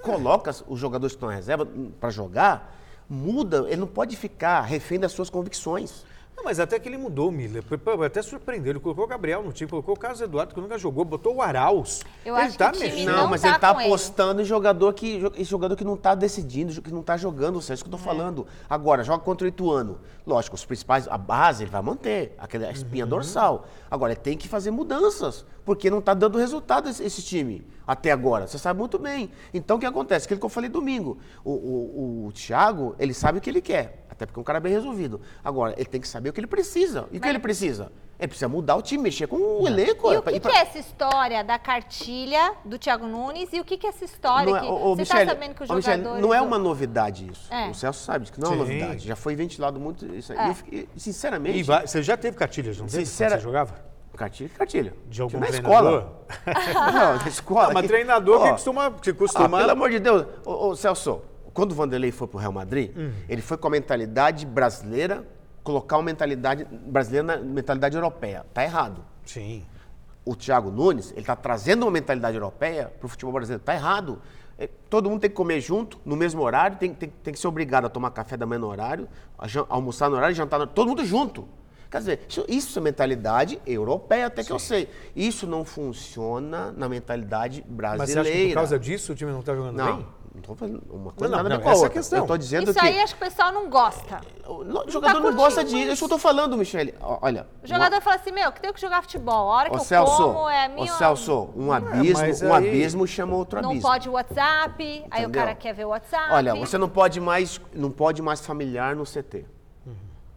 [0.00, 1.66] Coloca os jogadores que estão na reserva
[2.00, 2.76] para jogar,
[3.08, 6.04] muda, ele não pode ficar refém das suas convicções.
[6.42, 7.62] Não, mas até que ele mudou, Miller.
[8.04, 8.72] Até surpreendeu.
[8.72, 11.40] Ele colocou o Gabriel no time, colocou o Carlos Eduardo, que nunca jogou, botou o
[11.40, 12.00] Arauz.
[12.24, 13.06] Eu ele acho tá que o time mexendo.
[13.06, 13.88] Não, não mas tá ele tá com ele.
[13.88, 17.74] apostando em jogador que, esse jogador que não tá decidindo, que não tá jogando, Sérgio,
[17.74, 18.44] isso que eu tô falando.
[18.68, 20.00] Agora, joga contra o Ituano.
[20.26, 23.64] Lógico, os principais, a base ele vai manter, aquela espinha dorsal.
[23.88, 28.10] Agora, ele tem que fazer mudanças, porque não tá dando resultado esse, esse time até
[28.10, 28.46] agora.
[28.46, 29.30] Você sabe muito bem.
[29.52, 30.26] Então, o que acontece?
[30.26, 31.18] Aquilo que eu falei domingo.
[31.44, 34.60] O, o, o Thiago, ele sabe o que ele quer, até porque é um cara
[34.60, 35.20] bem resolvido.
[35.44, 37.06] Agora, ele tem que saber o que ele precisa.
[37.12, 37.92] E o que ele precisa?
[38.18, 40.12] Ele precisa mudar o time, mexer com o elenco.
[40.12, 43.60] E o pra- que, pra- que é essa história da cartilha do Thiago Nunes e
[43.60, 45.62] o que, que é essa história é- que ô, ô, você Michele, tá sabendo que
[45.64, 46.22] os ô, Michele, jogadores...
[46.22, 47.52] não é uma novidade isso.
[47.52, 47.68] É.
[47.68, 48.78] O Celso sabe que não é uma Sim.
[48.78, 49.06] novidade.
[49.08, 50.38] Já foi ventilado muito isso aí.
[50.38, 50.44] É.
[50.44, 53.04] E eu fiquei- sinceramente, E vai- você já teve cartilhas, não teve?
[53.04, 53.74] Sincera- Você jogava?
[54.16, 54.94] cartilha, cartilha.
[55.08, 55.74] De algum na treinador?
[55.74, 56.26] escola.
[56.92, 57.66] não, na escola.
[57.66, 58.90] Não, mas Que- treinador que Ó, costuma.
[58.92, 59.58] Que ah, costuma...
[59.58, 60.26] pelo amor de Deus.
[60.46, 63.10] Ô, ô, Celso, quando o Vanderlei foi pro Real Madrid, Hum.
[63.28, 65.26] ele foi com a mentalidade brasileira,
[65.62, 68.44] colocar uma mentalidade brasileira na mentalidade europeia.
[68.52, 69.04] Tá errado.
[69.24, 69.64] Sim.
[70.24, 73.60] o Thiago Nunes, ele está trazendo uma mentalidade europeia para o futebol brasileiro.
[73.60, 74.20] Está errado.
[74.58, 77.48] É, Todo mundo tem que comer junto, no mesmo horário, tem, tem- tem que ser
[77.48, 79.08] obrigado a tomar café da manhã no horário,
[79.68, 81.48] almoçar no horário, jantar no todo mundo junto.
[81.90, 84.88] Quer dizer, isso, isso é mentalidade europeia, até que eu sei.
[85.16, 87.74] Isso não funciona na mentalidade Mas você
[88.14, 88.20] brasileira.
[88.20, 90.06] acha que por causa disso o time não está jogando Não, bem?
[90.34, 91.82] Não estou falando uma coisa Não, não, nada a ver não, com a essa é
[91.82, 91.98] a outra.
[92.00, 92.18] questão.
[92.18, 94.20] Eu estou dizendo Isso que aí acho que o pessoal não gosta.
[94.46, 95.76] o jogador não, curtindo gosta disso.
[95.76, 95.88] isso.
[95.88, 96.94] É isso que eu estou falando, Michele.
[97.00, 99.52] Olha, O jogador fala assim, meu, que tenho que jogar futebol.
[99.52, 100.92] A hora que Ô eu Celso, como é a ô minha...
[100.92, 103.88] Celso, um abismo, mas um aí- abismo chama outro Não abismo.
[103.88, 105.30] pode WhatsApp, aí o Entendeu?
[105.42, 106.32] cara quer ver o WhatsApp.
[106.32, 109.44] Olha, você não pode mais, não pode mais familiar no CT.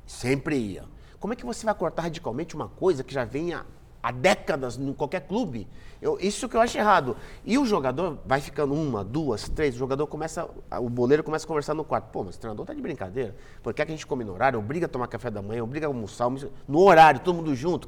[0.06, 0.84] Sempre ia.
[1.20, 3.64] Como é que você vai cortar radicalmente uma coisa que já vem há,
[4.06, 5.68] há décadas em qualquer clube?
[6.02, 7.18] Eu- isso que eu acho errado.
[7.44, 10.48] E o jogador vai ficando uma, duas, três, o jogador começa,
[10.80, 12.12] o boleiro começa a conversar no quarto.
[12.12, 13.36] Pô, mas o treinador tá de brincadeira.
[13.64, 14.60] Por que, é que a gente come no horário?
[14.60, 16.30] Obriga a tomar café da manhã, obriga a almoçar,
[16.68, 17.88] no horário, todo mundo junto.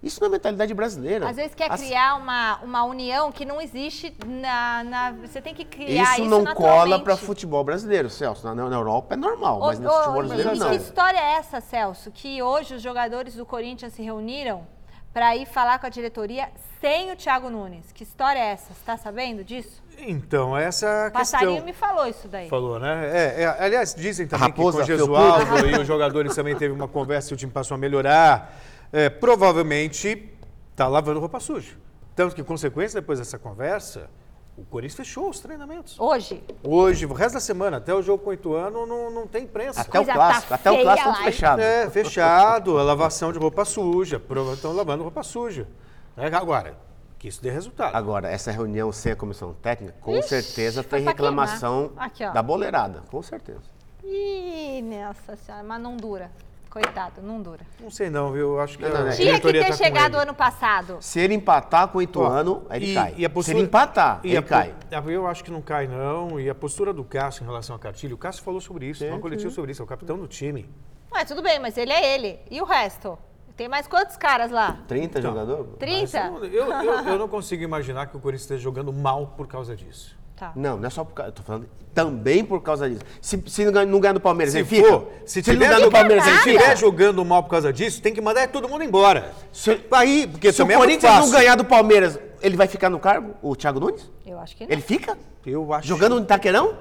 [0.00, 1.28] Isso não é mentalidade brasileira.
[1.28, 5.54] Às vezes quer As- criar uma, uma união que não existe na, na- Você tem
[5.54, 8.46] que criar isso, Isso não cola para futebol brasileiro, Celso.
[8.46, 10.68] Na, na Europa é normal, mas Ô, no futebol ô, brasileiro e não.
[10.70, 12.12] que história é essa, Celso?
[12.12, 14.75] Que hoje os jogadores do Corinthians se reuniram
[15.16, 17.90] para ir falar com a diretoria sem o Thiago Nunes.
[17.90, 18.66] Que história é essa?
[18.66, 19.82] Você está sabendo disso?
[19.96, 21.64] Então, essa é a O Passarinho questão.
[21.64, 22.50] me falou isso daí.
[22.50, 23.08] Falou, né?
[23.10, 24.96] É, é, aliás, dizem também Raposa que com o.
[24.98, 28.60] Gesualdo e os jogadores também teve uma conversa e o time passou a melhorar.
[28.92, 30.30] É, provavelmente
[30.72, 31.72] está lavando roupa suja.
[32.14, 34.10] Tanto que, consequência, depois dessa conversa,
[34.56, 35.98] o Corinthians fechou os treinamentos.
[36.00, 39.44] Hoje, Hoje, o resto da semana, até o jogo com o Ituano, não, não tem
[39.44, 39.82] imprensa.
[39.82, 41.60] Até o Coisa clássico, tá até o clássico lá, fechado.
[41.60, 44.20] É, fechado, a lavação de roupa suja.
[44.54, 45.68] Estão lavando roupa suja.
[46.16, 46.30] Né?
[46.32, 46.78] Agora,
[47.18, 47.94] que isso dê resultado.
[47.94, 51.92] Agora, essa reunião sem a comissão técnica, com Ixi, certeza foi tem reclamação.
[51.96, 53.62] Aqui, da boleirada, com certeza.
[54.02, 56.30] Ih, nossa senhora, mas não dura.
[56.76, 57.60] Coitado, não dura.
[57.80, 58.52] Não sei não, viu?
[58.52, 59.10] Eu acho que Não, não, a não.
[59.12, 60.98] Tinha que diretoria ter tá chegado ano passado.
[61.00, 63.14] Se ele empatar com o Ituano, Ó, ele e- cai.
[63.16, 64.74] e a postura- Se ele empatar, e ele a po- cai.
[65.06, 66.38] Eu acho que não cai, não.
[66.38, 69.18] E a postura do Cássio em relação à cartilha, o Cássio falou sobre isso, não
[69.20, 70.68] coletivo sobre isso, é o capitão do time.
[71.14, 72.40] Ué, tudo bem, mas ele é ele.
[72.50, 73.18] E o resto?
[73.56, 74.80] Tem mais quantos caras lá?
[74.86, 75.66] 30 jogadores?
[75.78, 76.30] 30?
[76.30, 79.46] Mas eu, eu, eu- eu não consigo imaginar que o Corinthians esteja jogando mal por
[79.46, 80.14] causa disso.
[80.36, 80.52] Tá.
[80.54, 81.30] Não, não é só por causa.
[81.30, 83.00] Eu tô falando também por causa disso.
[83.22, 84.86] Se, se não ganha- não ganhar do Palmeiras, Se ele fica.
[84.86, 86.50] for, se ele não tiver ganhar do jogando- Palmeiras, se ele fica.
[86.56, 89.32] estiver jogando mal por causa disso, tem que mandar todo mundo embora.
[89.50, 92.98] Se, Aí, porque se o é Corinthians não ganhar do Palmeiras, ele vai ficar no
[92.98, 93.34] cargo?
[93.40, 94.10] O Thiago Nunes?
[94.26, 94.72] Eu acho que não.
[94.72, 95.16] Ele fica?
[95.46, 95.88] Eu acho.
[95.88, 96.74] Jogando no Itaquerão?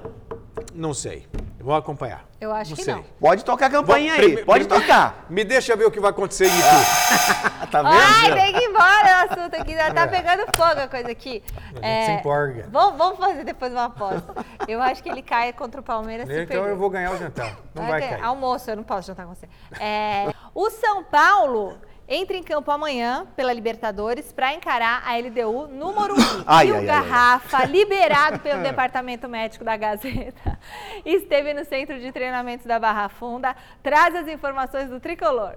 [0.74, 1.26] Não sei.
[1.66, 2.24] Vou acompanhar.
[2.40, 2.94] Eu acho não que sei.
[2.94, 3.04] não.
[3.20, 5.26] Pode tocar a campainha Bom, aí, pode tocar.
[5.28, 7.66] Me deixa ver o que vai acontecer em Itu.
[7.72, 8.36] Tá Ai, vendo?
[8.36, 11.44] tem que ir embora o assunto aqui, já tá pegando fogo a coisa aqui.
[11.82, 11.88] É.
[11.88, 12.70] A gente se empolga.
[12.72, 14.46] Vamos, vamos fazer depois uma aposta.
[14.68, 16.70] Eu acho que ele cai contra o Palmeiras então perder.
[16.70, 17.58] eu vou ganhar o jantar.
[17.74, 18.24] Não vai ter cair.
[18.24, 19.50] Almoço, eu não posso jantar com você.
[19.80, 21.76] É, o São Paulo
[22.08, 26.22] entra em campo amanhã pela Libertadores para encarar a LDU no Morumbi.
[26.46, 30.60] Ai, e o ai, ai, Garrafa, liberado pelo Departamento Médico da Gazeta,
[31.06, 35.56] esteve no Centro de Treinamentos da Barra Funda, traz as informações do Tricolor.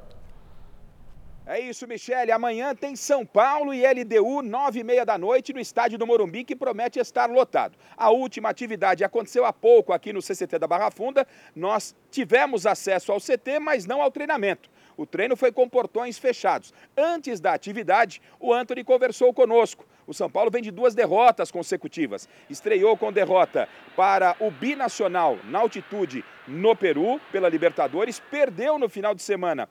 [1.50, 2.30] É isso, Michele.
[2.30, 6.44] Amanhã tem São Paulo e LDU, nove e meia da noite, no estádio do Morumbi,
[6.44, 7.74] que promete estar lotado.
[7.96, 11.26] A última atividade aconteceu há pouco aqui no CCT da Barra Funda.
[11.56, 14.68] Nós tivemos acesso ao CT, mas não ao treinamento.
[14.94, 16.74] O treino foi com portões fechados.
[16.94, 19.86] Antes da atividade, o Anthony conversou conosco.
[20.06, 22.28] O São Paulo vem de duas derrotas consecutivas.
[22.50, 29.14] Estreou com derrota para o binacional na altitude no Peru, pela Libertadores, perdeu no final
[29.14, 29.66] de semana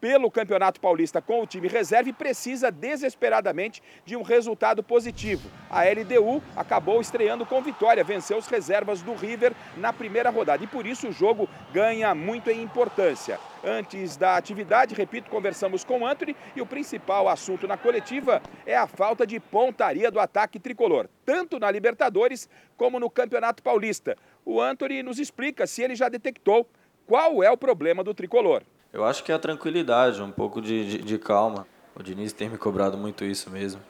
[0.00, 5.50] pelo Campeonato Paulista com o time reserva e precisa desesperadamente de um resultado positivo.
[5.70, 10.66] A LDU acabou estreando com vitória, venceu os reservas do River na primeira rodada e
[10.66, 13.38] por isso o jogo ganha muito em importância.
[13.64, 18.86] Antes da atividade, repito, conversamos com Anthony e o principal assunto na coletiva é a
[18.86, 24.16] falta de pontaria do ataque tricolor, tanto na Libertadores como no Campeonato Paulista.
[24.44, 26.68] O Anthony nos explica se ele já detectou
[27.06, 28.62] qual é o problema do tricolor.
[28.94, 31.66] Eu acho que é a tranquilidade, um pouco de, de, de calma.
[31.96, 33.80] O Diniz tem me cobrado muito isso mesmo.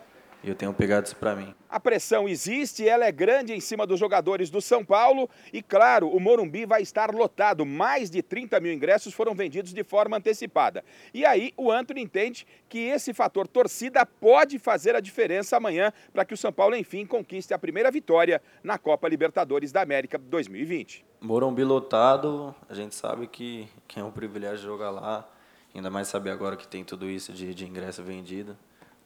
[0.44, 1.54] E eu tenho pegado isso para mim.
[1.70, 6.06] A pressão existe, ela é grande em cima dos jogadores do São Paulo e, claro,
[6.06, 7.64] o Morumbi vai estar lotado.
[7.64, 10.84] Mais de 30 mil ingressos foram vendidos de forma antecipada.
[11.14, 16.26] E aí o Antônio entende que esse fator torcida pode fazer a diferença amanhã para
[16.26, 21.06] que o São Paulo, enfim, conquiste a primeira vitória na Copa Libertadores da América 2020.
[21.22, 25.26] Morumbi lotado, a gente sabe que, que é um privilégio jogar lá,
[25.74, 28.54] ainda mais saber agora que tem tudo isso de, de ingresso vendido,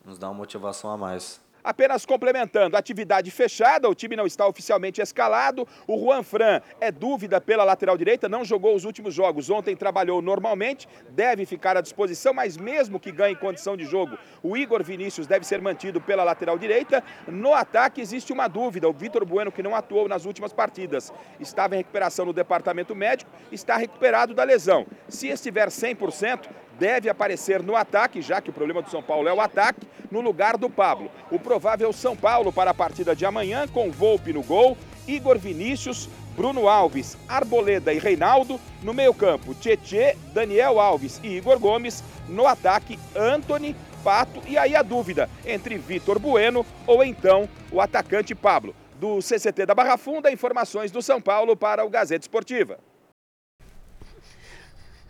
[0.09, 1.40] nos dá uma motivação a mais.
[1.62, 5.68] Apenas complementando, atividade fechada, o time não está oficialmente escalado.
[5.87, 9.51] O Juan Fran é dúvida pela lateral direita, não jogou os últimos jogos.
[9.51, 14.57] Ontem trabalhou normalmente, deve ficar à disposição, mas mesmo que ganhe condição de jogo, o
[14.57, 17.05] Igor Vinícius deve ser mantido pela lateral direita.
[17.27, 21.75] No ataque existe uma dúvida, o Vitor Bueno, que não atuou nas últimas partidas, estava
[21.75, 24.87] em recuperação no departamento médico, está recuperado da lesão.
[25.09, 29.32] Se estiver 100%, deve aparecer no ataque, já que o problema do São Paulo é
[29.32, 31.10] o ataque, no lugar do Pablo.
[31.30, 36.08] O provável São Paulo para a partida de amanhã, com Volpe no gol, Igor Vinícius,
[36.36, 38.60] Bruno Alves, Arboleda e Reinaldo.
[38.82, 42.04] No meio-campo, Tietê, Daniel Alves e Igor Gomes.
[42.28, 44.40] No ataque, Anthony, Pato.
[44.46, 48.74] E aí a dúvida entre Vitor Bueno ou então o atacante Pablo.
[49.00, 52.78] Do CCT da Barra Funda, informações do São Paulo para o Gazeta Esportiva.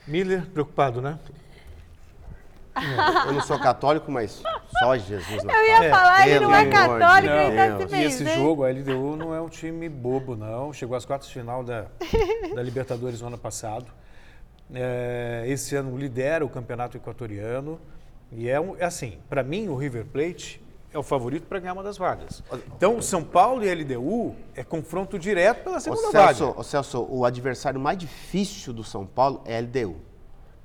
[0.06, 1.18] Miller, preocupado, né?
[3.26, 4.42] Eu não sou católico, mas
[4.78, 8.04] só Jesus Eu ia É, falar, ele pelo não é católico, ele tá se E
[8.04, 10.72] esse jogo, a LDU não é um time bobo, não.
[10.72, 11.86] Chegou às quartas de final da,
[12.54, 13.86] da Libertadores no ano passado.
[14.72, 17.80] É, esse ano lidera o campeonato equatoriano.
[18.30, 20.62] E é, um, é assim, para mim, o River Plate
[20.92, 22.42] é o favorito para ganhar uma das vagas.
[22.76, 26.60] Então, São Paulo e LDU é confronto direto pela Ô, segunda Celso, vaga.
[26.60, 29.96] ô, Celso, o adversário mais difícil do São Paulo é a LDU.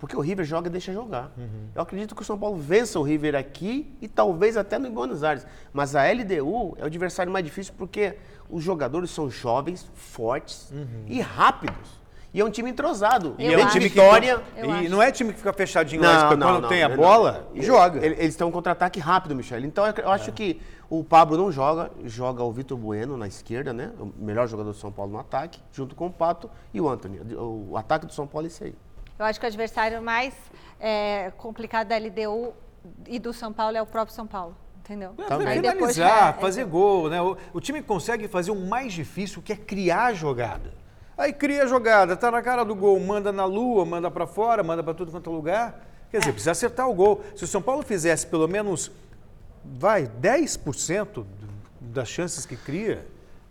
[0.03, 1.31] Porque o River joga e deixa jogar.
[1.73, 5.23] Eu acredito que o São Paulo vença o River aqui e talvez até no Buenos
[5.23, 5.47] Aires.
[5.71, 8.17] Mas a LDU é o adversário mais difícil porque
[8.49, 10.73] os jogadores são jovens, fortes
[11.07, 12.03] e rápidos.
[12.33, 13.33] E é um time entrosado.
[13.39, 13.71] Eu E é um acho.
[13.77, 14.41] time que Vitória.
[14.57, 14.89] E acho.
[14.89, 17.61] não é time que fica fechadinho lá, esperando quando tem a bola, não.
[17.61, 18.05] joga.
[18.05, 19.59] Ele- Eles estão um contra-ataque rápido, Michel.
[19.63, 23.91] Então eu acho que o Pablo não joga, joga o Vitor Bueno na esquerda, né?
[23.97, 27.19] O melhor jogador do São Paulo no ataque, junto com o Pato e o Anthony.
[27.35, 28.75] O, o ataque do São Paulo é esse aí.
[29.17, 30.33] Eu acho que o adversário mais
[30.79, 32.53] é, complicado da LDU
[33.07, 34.55] e do São Paulo é o próprio São Paulo.
[34.79, 35.13] Entendeu?
[35.29, 35.47] Também.
[35.47, 37.21] Aí depois, Finalizar, é, é, fazer gol, né?
[37.21, 40.73] O, o time consegue fazer o mais difícil, que é criar a jogada.
[41.17, 44.61] Aí cria a jogada, tá na cara do gol, manda na lua, manda para fora,
[44.61, 45.85] manda para tudo quanto é lugar.
[46.11, 47.23] Quer dizer, precisa acertar o gol.
[47.33, 48.91] Se o São Paulo fizesse pelo menos,
[49.63, 51.23] vai, 10%
[51.79, 53.07] das chances que cria,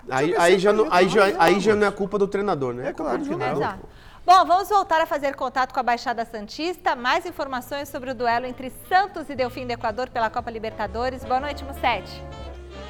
[0.09, 2.89] Aí, aí, já não, aí, já, aí já não é culpa do treinador, né?
[2.89, 3.55] É claro culpa do que não.
[3.55, 3.75] jogador.
[3.75, 3.89] Exato.
[4.25, 6.95] Bom, vamos voltar a fazer contato com a Baixada Santista.
[6.95, 11.25] Mais informações sobre o duelo entre Santos e Delfim do Equador pela Copa Libertadores.
[11.25, 12.23] Boa noite, Mussete.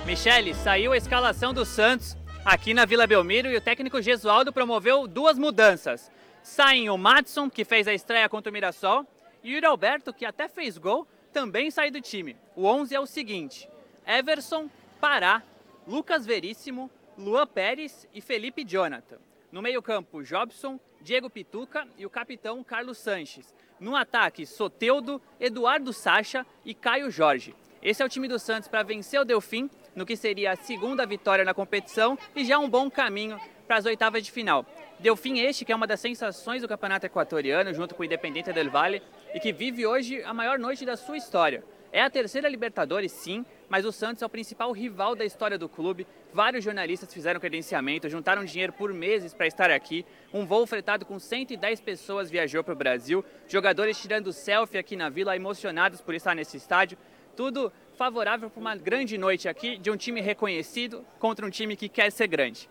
[0.05, 5.07] Michele, saiu a escalação do Santos aqui na Vila Belmiro e o técnico Gesualdo promoveu
[5.07, 6.11] duas mudanças.
[6.43, 9.07] Saem o Matson, que fez a estreia contra o Mirassol,
[9.43, 12.37] e o Alberto, que até fez gol, também sai do time.
[12.55, 13.67] O 11 é o seguinte:
[14.07, 14.69] Everson,
[15.01, 15.43] Pará,
[15.89, 19.17] Lucas Veríssimo, Luan Pérez e Felipe Jonathan.
[19.53, 23.53] No meio-campo, Jobson, Diego Pituca e o capitão Carlos Sanches.
[23.79, 27.55] No ataque, Soteudo, Eduardo Sacha e Caio Jorge.
[27.83, 31.05] Esse é o time do Santos para vencer o Delfim, no que seria a segunda
[31.05, 34.65] vitória na competição e já um bom caminho para as oitavas de final.
[34.99, 38.71] Delfim este, que é uma das sensações do campeonato equatoriano, junto com o Independente del
[38.71, 39.03] Valle,
[39.35, 41.63] e que vive hoje a maior noite da sua história.
[41.95, 45.69] É a terceira Libertadores, sim, mas o Santos é o principal rival da história do
[45.69, 46.07] clube.
[46.33, 50.07] Vários jornalistas fizeram credenciamento, juntaram dinheiro por meses para estar aqui.
[50.33, 53.23] Um voo fretado com 110 pessoas viajou para o Brasil.
[53.47, 56.97] Jogadores tirando selfie aqui na vila, emocionados por estar nesse estádio.
[57.37, 61.91] Tudo favorável para uma grande noite aqui de um time reconhecido contra um time que
[61.91, 62.71] quer ser grande.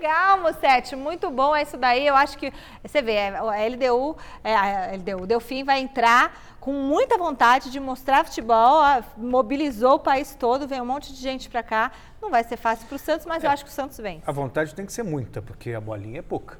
[0.00, 2.06] Legal, Mussete, muito bom é isso daí.
[2.06, 2.50] Eu acho que
[2.82, 7.78] você vê, a LDU, é, a LDU, o Delfim vai entrar com muita vontade de
[7.78, 8.82] mostrar futebol,
[9.18, 11.92] mobilizou o país todo, vem um monte de gente pra cá.
[12.20, 14.22] Não vai ser fácil pro Santos, mas eu acho que o Santos vem.
[14.26, 16.58] a vontade tem que ser muita, porque a bolinha é pouca.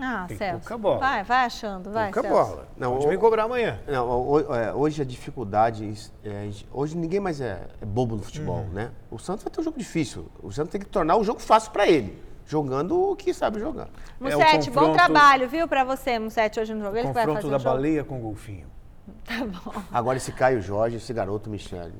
[0.00, 0.60] Ah, Tem Celso.
[0.60, 0.98] pouca bola.
[0.98, 2.50] Vai, vai achando, vai, Pouca Celso.
[2.50, 2.68] bola.
[2.76, 3.80] Não, Pode o- vir cobrar amanhã.
[3.88, 5.92] Não, é, hoje a dificuldade.
[6.24, 8.68] é, hoje ninguém mais é, é bobo no futebol, Uhum.
[8.70, 8.90] né?
[9.10, 10.30] O Santos vai ter um jogo difícil.
[10.40, 13.88] O Santos tem que tornar o jogo fácil para ele, jogando o que sabe jogar.
[13.88, 13.88] É
[14.20, 16.96] o Mussete, bom confronto- trabalho, viu, pra você, Mussete, hoje no jogo.
[16.96, 17.74] Ele que vai Confronto fazer da jogo.
[17.76, 18.66] baleia com o golfinho.
[19.24, 19.82] Tá bom.
[19.92, 21.94] Agora esse Caio Jorge, esse garoto Michele,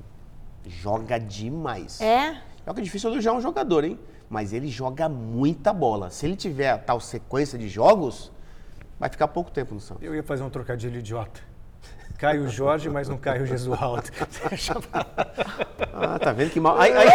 [0.66, 2.00] joga demais.
[2.00, 2.40] É?
[2.64, 3.98] É o que é difícil elogiar um jogador, hein?
[4.28, 6.11] Mas ele joga muita bola.
[6.11, 8.32] Se ele tiver a tal sequência de jogos,
[8.98, 10.02] vai ficar pouco tempo no Santos.
[10.02, 11.40] Eu ia fazer um trocadilho idiota.
[12.18, 14.02] Caio Jorge, mas não Caio Gesualdo.
[15.92, 16.78] Ah, tá vendo que mal.
[16.78, 17.09] Aí, aí,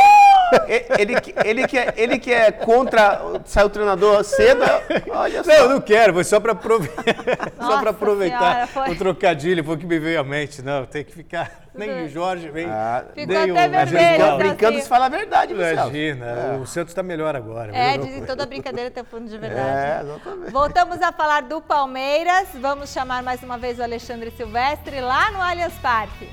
[1.00, 3.22] ele, que- ele, que é, ele que é contra.
[3.46, 4.62] Saiu o treinador cedo.
[5.10, 5.50] Olha só.
[5.50, 6.70] Não, eu não quero, foi só para pra
[7.92, 10.62] aproveitar Senhora, foi- o trocadilho, foi o que me veio à mente.
[10.62, 11.62] Não, tem que ficar.
[11.74, 14.18] Nem o Jorge, nem, Ah, Ficou nem até o vermelho.
[14.18, 14.38] Celso.
[14.38, 15.82] Brincando, se fala a verdade, viu, Celso?
[15.96, 17.74] Imagina, o Santos está melhor agora.
[17.74, 19.70] É, dizem com toda brincadeira tem fundo de verdade.
[19.70, 20.52] É, exatamente.
[20.52, 22.50] Voltamos a falar do Palmeiras.
[22.56, 26.28] Vamos chamar mais uma vez o Alexandre Silvestre lá no Allianz Parque.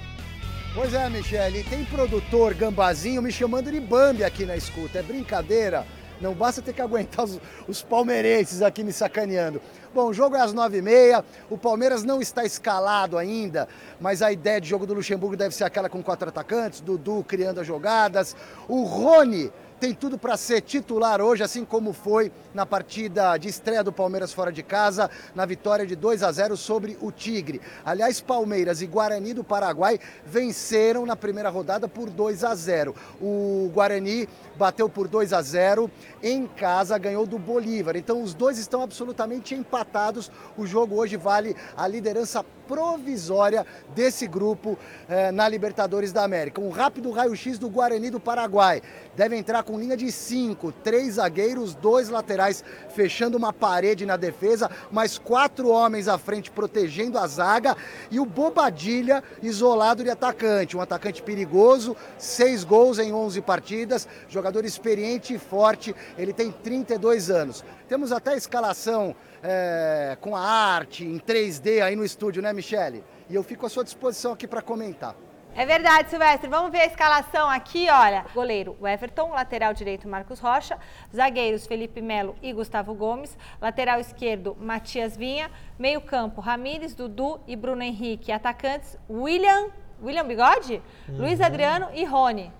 [0.80, 5.00] Pois é, Michele, tem produtor gambazinho me chamando de Bambi aqui na escuta.
[5.00, 5.84] É brincadeira.
[6.20, 9.60] Não basta ter que aguentar os, os palmeirenses aqui me sacaneando.
[9.92, 13.66] Bom, o jogo é às nove e meia, o Palmeiras não está escalado ainda,
[14.00, 17.60] mas a ideia de jogo do Luxemburgo deve ser aquela com quatro atacantes, Dudu criando
[17.60, 18.36] as jogadas,
[18.68, 23.84] o Rony tem tudo para ser titular hoje, assim como foi na partida de estreia
[23.84, 27.60] do Palmeiras fora de casa, na vitória de 2 a 0 sobre o Tigre.
[27.84, 32.94] Aliás, Palmeiras e Guarani do Paraguai venceram na primeira rodada por 2 a 0.
[33.20, 35.90] O Guarani bateu por 2 a 0
[36.22, 37.96] em casa, ganhou do Bolívar.
[37.96, 40.30] Então os dois estão absolutamente empatados.
[40.56, 43.64] O jogo hoje vale a liderança provisória
[43.94, 44.76] desse grupo
[45.08, 46.60] eh, na Libertadores da América.
[46.60, 48.82] Um rápido raio-x do Guarani do Paraguai.
[49.16, 54.70] Deve entrar com linha de cinco, três zagueiros, dois laterais fechando uma parede na defesa,
[54.90, 57.76] mais quatro homens à frente protegendo a zaga
[58.10, 60.74] e o Bobadilha isolado de atacante.
[60.74, 67.30] Um atacante perigoso, seis gols em 11 partidas, jogador experiente e forte, ele tem 32
[67.30, 67.62] anos.
[67.86, 73.04] Temos até a escalação é, com a arte em 3D aí no estúdio, né, Michele?
[73.28, 75.27] E eu fico à sua disposição aqui para comentar.
[75.54, 76.48] É verdade, Silvestre.
[76.48, 78.24] Vamos ver a escalação aqui, olha.
[78.32, 79.30] Goleiro, o Everton.
[79.30, 80.78] Lateral direito, Marcos Rocha.
[81.14, 83.36] Zagueiros, Felipe Melo e Gustavo Gomes.
[83.60, 85.50] Lateral esquerdo, Matias Vinha.
[85.76, 88.30] Meio campo, Ramires, Dudu e Bruno Henrique.
[88.30, 89.68] Atacantes, William,
[90.00, 92.52] William Bigode, Luiz Adriano e Rony.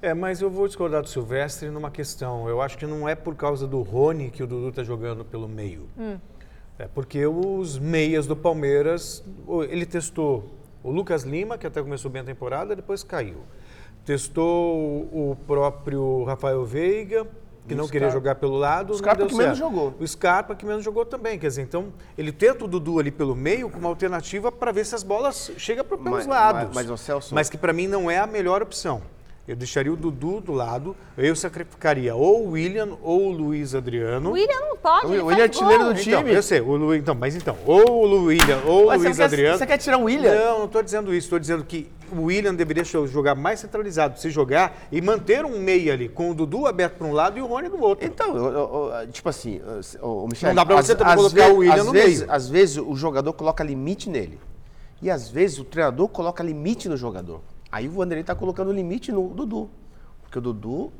[0.00, 2.48] É, mas eu vou discordar do Silvestre numa questão.
[2.48, 5.46] Eu acho que não é por causa do Rony que o Dudu está jogando pelo
[5.48, 5.90] meio.
[6.78, 9.22] É porque os meias do Palmeiras,
[9.68, 10.55] ele testou
[10.86, 13.38] o Lucas Lima, que até começou bem a temporada, depois caiu.
[14.04, 14.76] Testou
[15.12, 17.26] o o próprio Rafael Veiga,
[17.66, 18.90] que não queria jogar pelo lado.
[18.90, 19.70] não Scarpa que menos certo.
[19.70, 19.94] jogou.
[19.98, 21.36] O Scarpa que menos jogou também.
[21.38, 24.94] Quer dizer, então ele tenta o Dudu ali pelo meio como alternativa para ver se
[24.94, 26.70] as bolas chegam pra- pelos Mas- lados.
[26.74, 29.02] mas- mas, Celso- Mas que para mim não é a melhor opção.
[29.48, 34.30] Eu deixaria o Dudu do lado, eu sacrificaria ou o William ou o Luiz Adriano.
[34.30, 35.94] O William não pode, O ele William faz é artilheiro gol.
[35.94, 36.34] do Então, time.
[36.34, 39.16] eu sei, o Lu, então, mas então, ou o William ou o Mas você Luiz
[39.18, 39.58] quer- Adriano.
[39.58, 40.34] você quer tirar o William?
[40.34, 44.18] Não, não estou dizendo isso, estou dizendo que o William deveria jo- jogar mais centralizado,
[44.18, 47.40] se jogar e manter um meia ali, com o Dudu aberto para um lado e
[47.40, 48.04] o Rony do outro.
[48.04, 49.60] Então, eu- eu- eu- tipo assim,
[50.02, 52.32] o, Michel, Não dá pra você também colocar o William às no vezes, meio.
[52.32, 54.40] Às vezes o jogador coloca limite nele.
[55.00, 57.40] E às vezes o treinador coloca limite no jogador.
[57.70, 59.70] Aí o Vanderlei tá colocando limite no Dudu.
[60.22, 60.92] Porque o Dudu,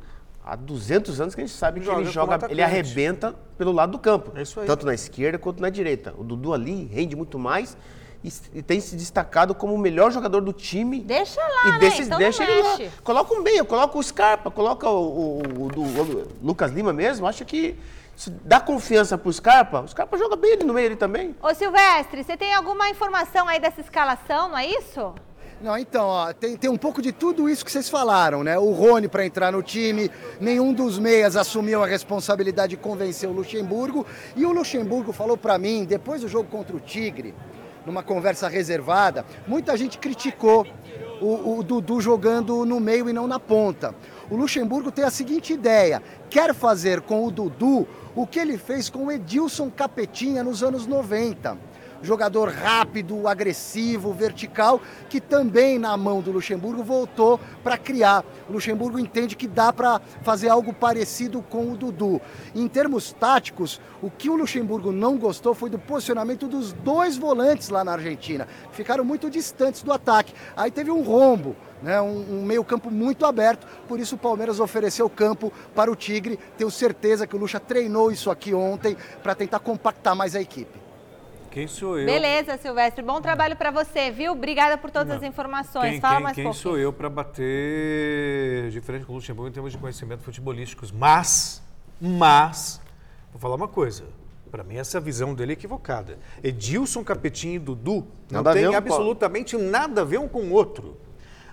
[0.43, 2.53] há 200 anos que a gente sabe que Joga ele como joga, atacante.
[2.53, 4.31] ele arrebenta pelo lado do campo.
[4.35, 4.67] É isso aí.
[4.67, 6.13] Tanto na esquerda quanto na direita.
[6.17, 7.77] O Dudu ali rende muito mais
[8.23, 11.01] e, e tem se destacado como o melhor jogador do time.
[11.01, 11.79] Deixa lá, E né?
[11.79, 12.91] deixa, Então deixa não ele lá.
[13.03, 17.25] Coloca um meio, coloca o Scarpa, coloca o, o- o o Lucas Lima mesmo.
[17.27, 17.77] Acho que
[18.15, 21.35] se dá confiança pro Scarpa, o Scarpa joga bem ali no meio ali também.
[21.41, 25.13] Ô Silvestre, você tem alguma informação aí dessa escalação, não é isso?
[25.59, 28.59] Não, então, ó, tem, tem um pouco de tudo isso que vocês falaram, né?
[28.59, 33.33] O Rony para entrar no time, nenhum dos meias assumiu a responsabilidade de convencer o
[33.33, 34.05] Luxemburgo.
[34.35, 37.33] E o Luxemburgo falou para mim, depois do jogo contra o Tigre,
[37.87, 40.67] numa conversa reservada, muita gente criticou
[41.19, 43.95] o, o Dudu jogando no meio e não na ponta.
[44.29, 48.89] O Luxemburgo tem a seguinte ideia: quer fazer com o Dudu o que ele fez
[48.89, 51.57] com o Edilson Capetinha nos anos 90.
[52.01, 58.23] Jogador rápido, agressivo, vertical, que também na mão do Luxemburgo voltou para criar.
[58.49, 62.21] O Luxemburgo entende que dá para fazer algo parecido com o Dudu.
[62.55, 67.69] Em termos táticos, o que o Luxemburgo não gostou foi do posicionamento dos dois volantes
[67.69, 68.47] lá na Argentina.
[68.71, 70.33] Ficaram muito distantes do ataque.
[70.55, 75.09] Aí teve um rombo né, um, um meio-campo muito aberto, por isso o Palmeiras ofereceu
[75.09, 76.39] campo para o Tigre.
[76.57, 80.86] Tenho certeza que o Lucha treinou isso aqui ontem para tentar compactar mais a equipe.
[81.51, 82.05] Quem sou eu?
[82.05, 83.03] Beleza, Silvestre.
[83.03, 84.31] Bom trabalho para você, viu?
[84.33, 85.15] Obrigada por todas Não.
[85.17, 85.91] as informações.
[85.91, 86.61] Quem, Fala quem, mais quem pouquinho.
[86.63, 90.91] sou eu para bater diferente com o Luxemburgo em termos de conhecimento futebolísticos?
[90.91, 91.61] Mas,
[91.99, 92.81] mas,
[93.31, 94.03] vou falar uma coisa.
[94.51, 96.17] Para mim, essa visão dele é equivocada.
[96.43, 100.97] Edilson, Capetinho e Dudu não, não tem absolutamente nada a ver um com o outro.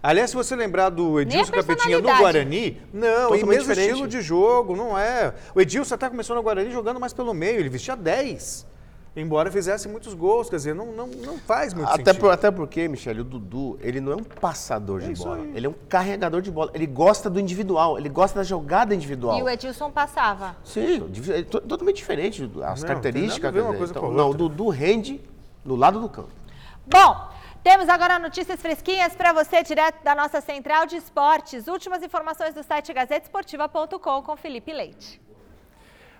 [0.03, 3.91] Aliás, se você lembrar do Edilson Capetinha no Guarani, não, Totalmente e mesmo diferente.
[3.91, 5.35] estilo de jogo, não é.
[5.55, 8.67] O Edilson até começou no Guarani jogando mais pelo meio, ele vestia 10.
[9.17, 12.21] Embora fizesse muitos gols, quer dizer, não, não, não faz muito até sentido.
[12.21, 15.53] Por, até porque, Michele, o Dudu, ele não é um passador é de bola, aí.
[15.55, 16.73] ele é um carregador de bola.
[16.75, 19.39] Ele gosta do individual, ele gosta da jogada individual.
[19.39, 20.57] E o Edilson passava.
[20.65, 23.55] Sim, é totalmente diferente as não, características.
[23.55, 24.11] Ver uma coisa então.
[24.11, 25.21] Não, o Dudu rende
[25.65, 26.31] no lado do campo.
[26.85, 27.29] Bom,
[27.63, 31.69] temos agora notícias fresquinhas para você, direto da nossa central de esportes.
[31.69, 35.24] Últimas informações do site gazetesportiva.com com Felipe Leite.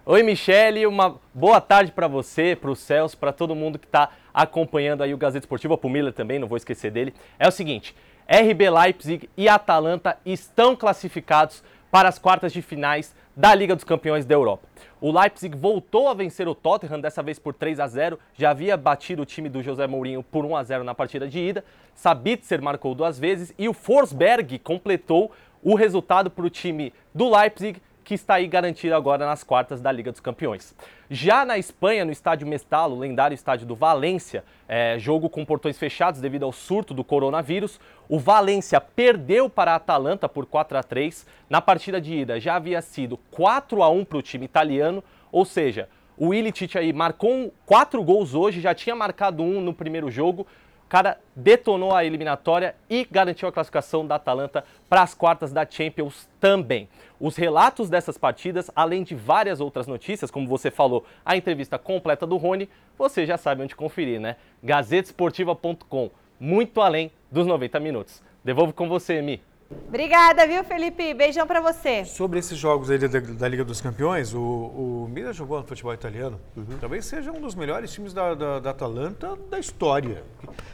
[0.07, 4.11] Oi, Michele, uma boa tarde para você, para o Celso, para todo mundo que está
[4.35, 7.15] acompanhando aí o Gazeta Esportiva, para o Miller também, não vou esquecer dele.
[7.39, 7.97] É o seguinte,
[8.29, 14.27] RB Leipzig e Atalanta estão classificados para as quartas de finais da Liga dos Campeões
[14.27, 14.69] da Europa.
[15.01, 18.19] O Leipzig voltou a vencer o Tottenham, dessa vez por 3 a 0.
[18.35, 21.39] Já havia batido o time do José Mourinho por 1 a 0 na partida de
[21.39, 21.65] ida.
[21.95, 25.33] Sabitzer marcou duas vezes e o Forsberg completou
[25.63, 29.91] o resultado para o time do Leipzig, que está aí garantido agora nas quartas da
[29.91, 30.75] Liga dos Campeões.
[31.11, 36.21] Já na Espanha, no estádio Mestalo, lendário estádio do Valência, é, jogo com portões fechados
[36.21, 41.27] devido ao surto do coronavírus, o Valência perdeu para a Atalanta por 4 a 3.
[41.49, 45.03] Na partida de ida já havia sido 4 a 1 para o time italiano,
[45.33, 50.11] ou seja, o Ilicic aí marcou quatro gols hoje, já tinha marcado um no primeiro
[50.11, 50.47] jogo,
[50.89, 56.29] cara detonou a eliminatória e garantiu a classificação da Atalanta para as quartas da Champions
[56.39, 56.89] também.
[57.19, 62.27] Os relatos dessas partidas, além de várias outras notícias, como você falou, a entrevista completa
[62.27, 62.69] do Rony,
[62.99, 64.37] você já sabe onde conferir, né?
[64.63, 68.23] gazetesportiva.com, muito além dos 90 minutos.
[68.45, 69.41] Devolvo com você, Mi.
[69.89, 71.15] Obrigada, viu, Felipe?
[71.15, 72.05] Beijão para você.
[72.05, 75.95] Sobre esses jogos aí da, da, Liga dos Campeões, o, o Milan jogou no futebol
[75.95, 76.41] italiano.
[76.57, 76.79] Uhum.
[76.81, 80.25] Talvez seja um dos melhores times da, da, da, Atalanta da história.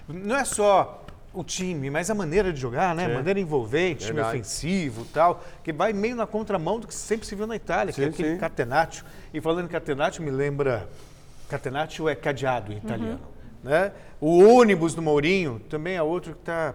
[0.08, 3.08] Não é só o time, mas a maneira de jogar, né?
[3.08, 3.14] Sim.
[3.14, 4.28] Maneira envolvente, Verdade.
[4.28, 7.92] time ofensivo tal, que vai meio na contramão do que sempre se viu na Itália,
[7.92, 8.38] sim, que é aquele sim.
[8.38, 9.04] catenaccio.
[9.34, 10.88] E falando em catenaccio, me lembra...
[11.48, 13.20] Catenaccio é cadeado em italiano.
[13.64, 13.70] Uhum.
[13.70, 13.92] Né?
[14.20, 16.74] O ônibus do Mourinho também é outro que tá,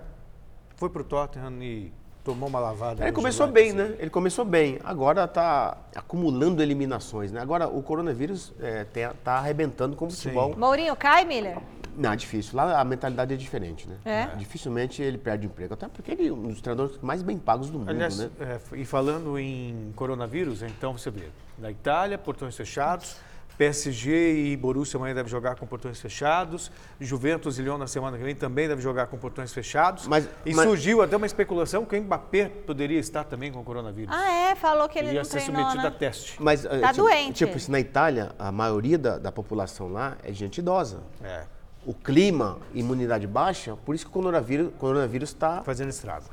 [0.75, 1.93] foi para o Tottenham e
[2.25, 3.03] tomou uma lavada.
[3.03, 3.77] Ele começou bem, assim.
[3.77, 3.95] né?
[3.99, 4.79] Ele começou bem.
[4.83, 7.39] Agora está acumulando eliminações, né?
[7.39, 10.55] Agora o coronavírus está é, tá arrebentando com o futebol.
[10.57, 11.57] Mourinho cai, Miller?
[11.95, 12.57] Não, é difícil.
[12.57, 13.97] Lá a mentalidade é diferente, né?
[14.03, 14.35] É?
[14.35, 15.75] Dificilmente ele perde emprego.
[15.75, 18.29] Até porque ele é um dos treinadores mais bem pagos do mundo, Aliás, né?
[18.39, 23.15] É, e falando em coronavírus, então você vê, na Itália, portões fechados.
[23.57, 26.71] PSG e Borussia amanhã devem jogar com portões fechados.
[26.99, 30.07] Juventus e Lyon na semana que vem também devem jogar com portões fechados.
[30.07, 30.67] Mas, e mas...
[30.67, 34.13] surgiu até uma especulação que o Mbappé poderia estar também com o coronavírus.
[34.15, 34.55] Ah, é?
[34.55, 35.87] Falou que ele, ele ia ser treinou, submetido né?
[35.87, 36.41] a teste.
[36.41, 37.45] Mas, eh, tá tipo, doente.
[37.45, 41.01] Tipo, na Itália, a maioria da, da população lá é gente idosa.
[41.23, 41.43] É.
[41.85, 45.61] O clima, imunidade baixa, por isso que o coronavírus está...
[45.61, 46.25] Fazendo estrago.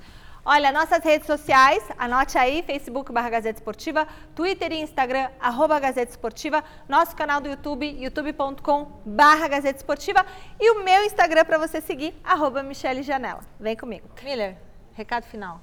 [0.45, 6.11] Olha, nossas redes sociais, anote aí, Facebook barra Gazeta Esportiva, Twitter e Instagram, arroba Gazeta
[6.11, 10.26] Esportiva, nosso canal do YouTube, youtube.com barra Gazeta Esportiva
[10.59, 13.43] e o meu Instagram para você seguir, arroba Michele Janela.
[13.61, 14.09] Vem comigo.
[14.20, 14.57] Miller,
[14.95, 15.61] recado final.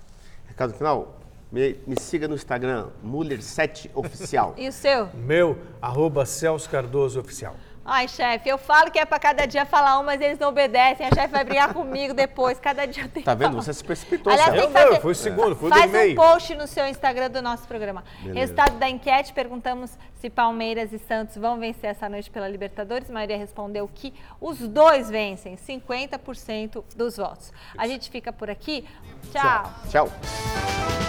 [0.48, 1.20] Recado final?
[1.52, 4.54] Me, me siga no Instagram, Muller7Oficial.
[4.58, 5.10] e o seu?
[5.14, 7.54] Meu, arroba Celso Cardoso Oficial.
[7.92, 11.08] Ai, chefe, eu falo que é para cada dia falar um, mas eles não obedecem.
[11.08, 12.60] A chefe vai brigar comigo depois.
[12.60, 13.56] Cada dia tem Tá vendo?
[13.56, 14.32] Você se precipitou.
[14.32, 14.90] Aliás, tem que fazer...
[14.92, 16.12] não, foi o segundo, foi Faz do meio.
[16.12, 18.04] um post no seu Instagram do nosso programa.
[18.20, 18.40] Beleza.
[18.40, 23.10] Resultado da enquete, perguntamos se Palmeiras e Santos vão vencer essa noite pela Libertadores.
[23.10, 27.52] A maioria respondeu que os dois vencem, 50% dos votos.
[27.76, 28.86] A gente fica por aqui.
[29.32, 29.74] Tchau.
[29.90, 30.08] Tchau.
[30.08, 31.09] Tchau.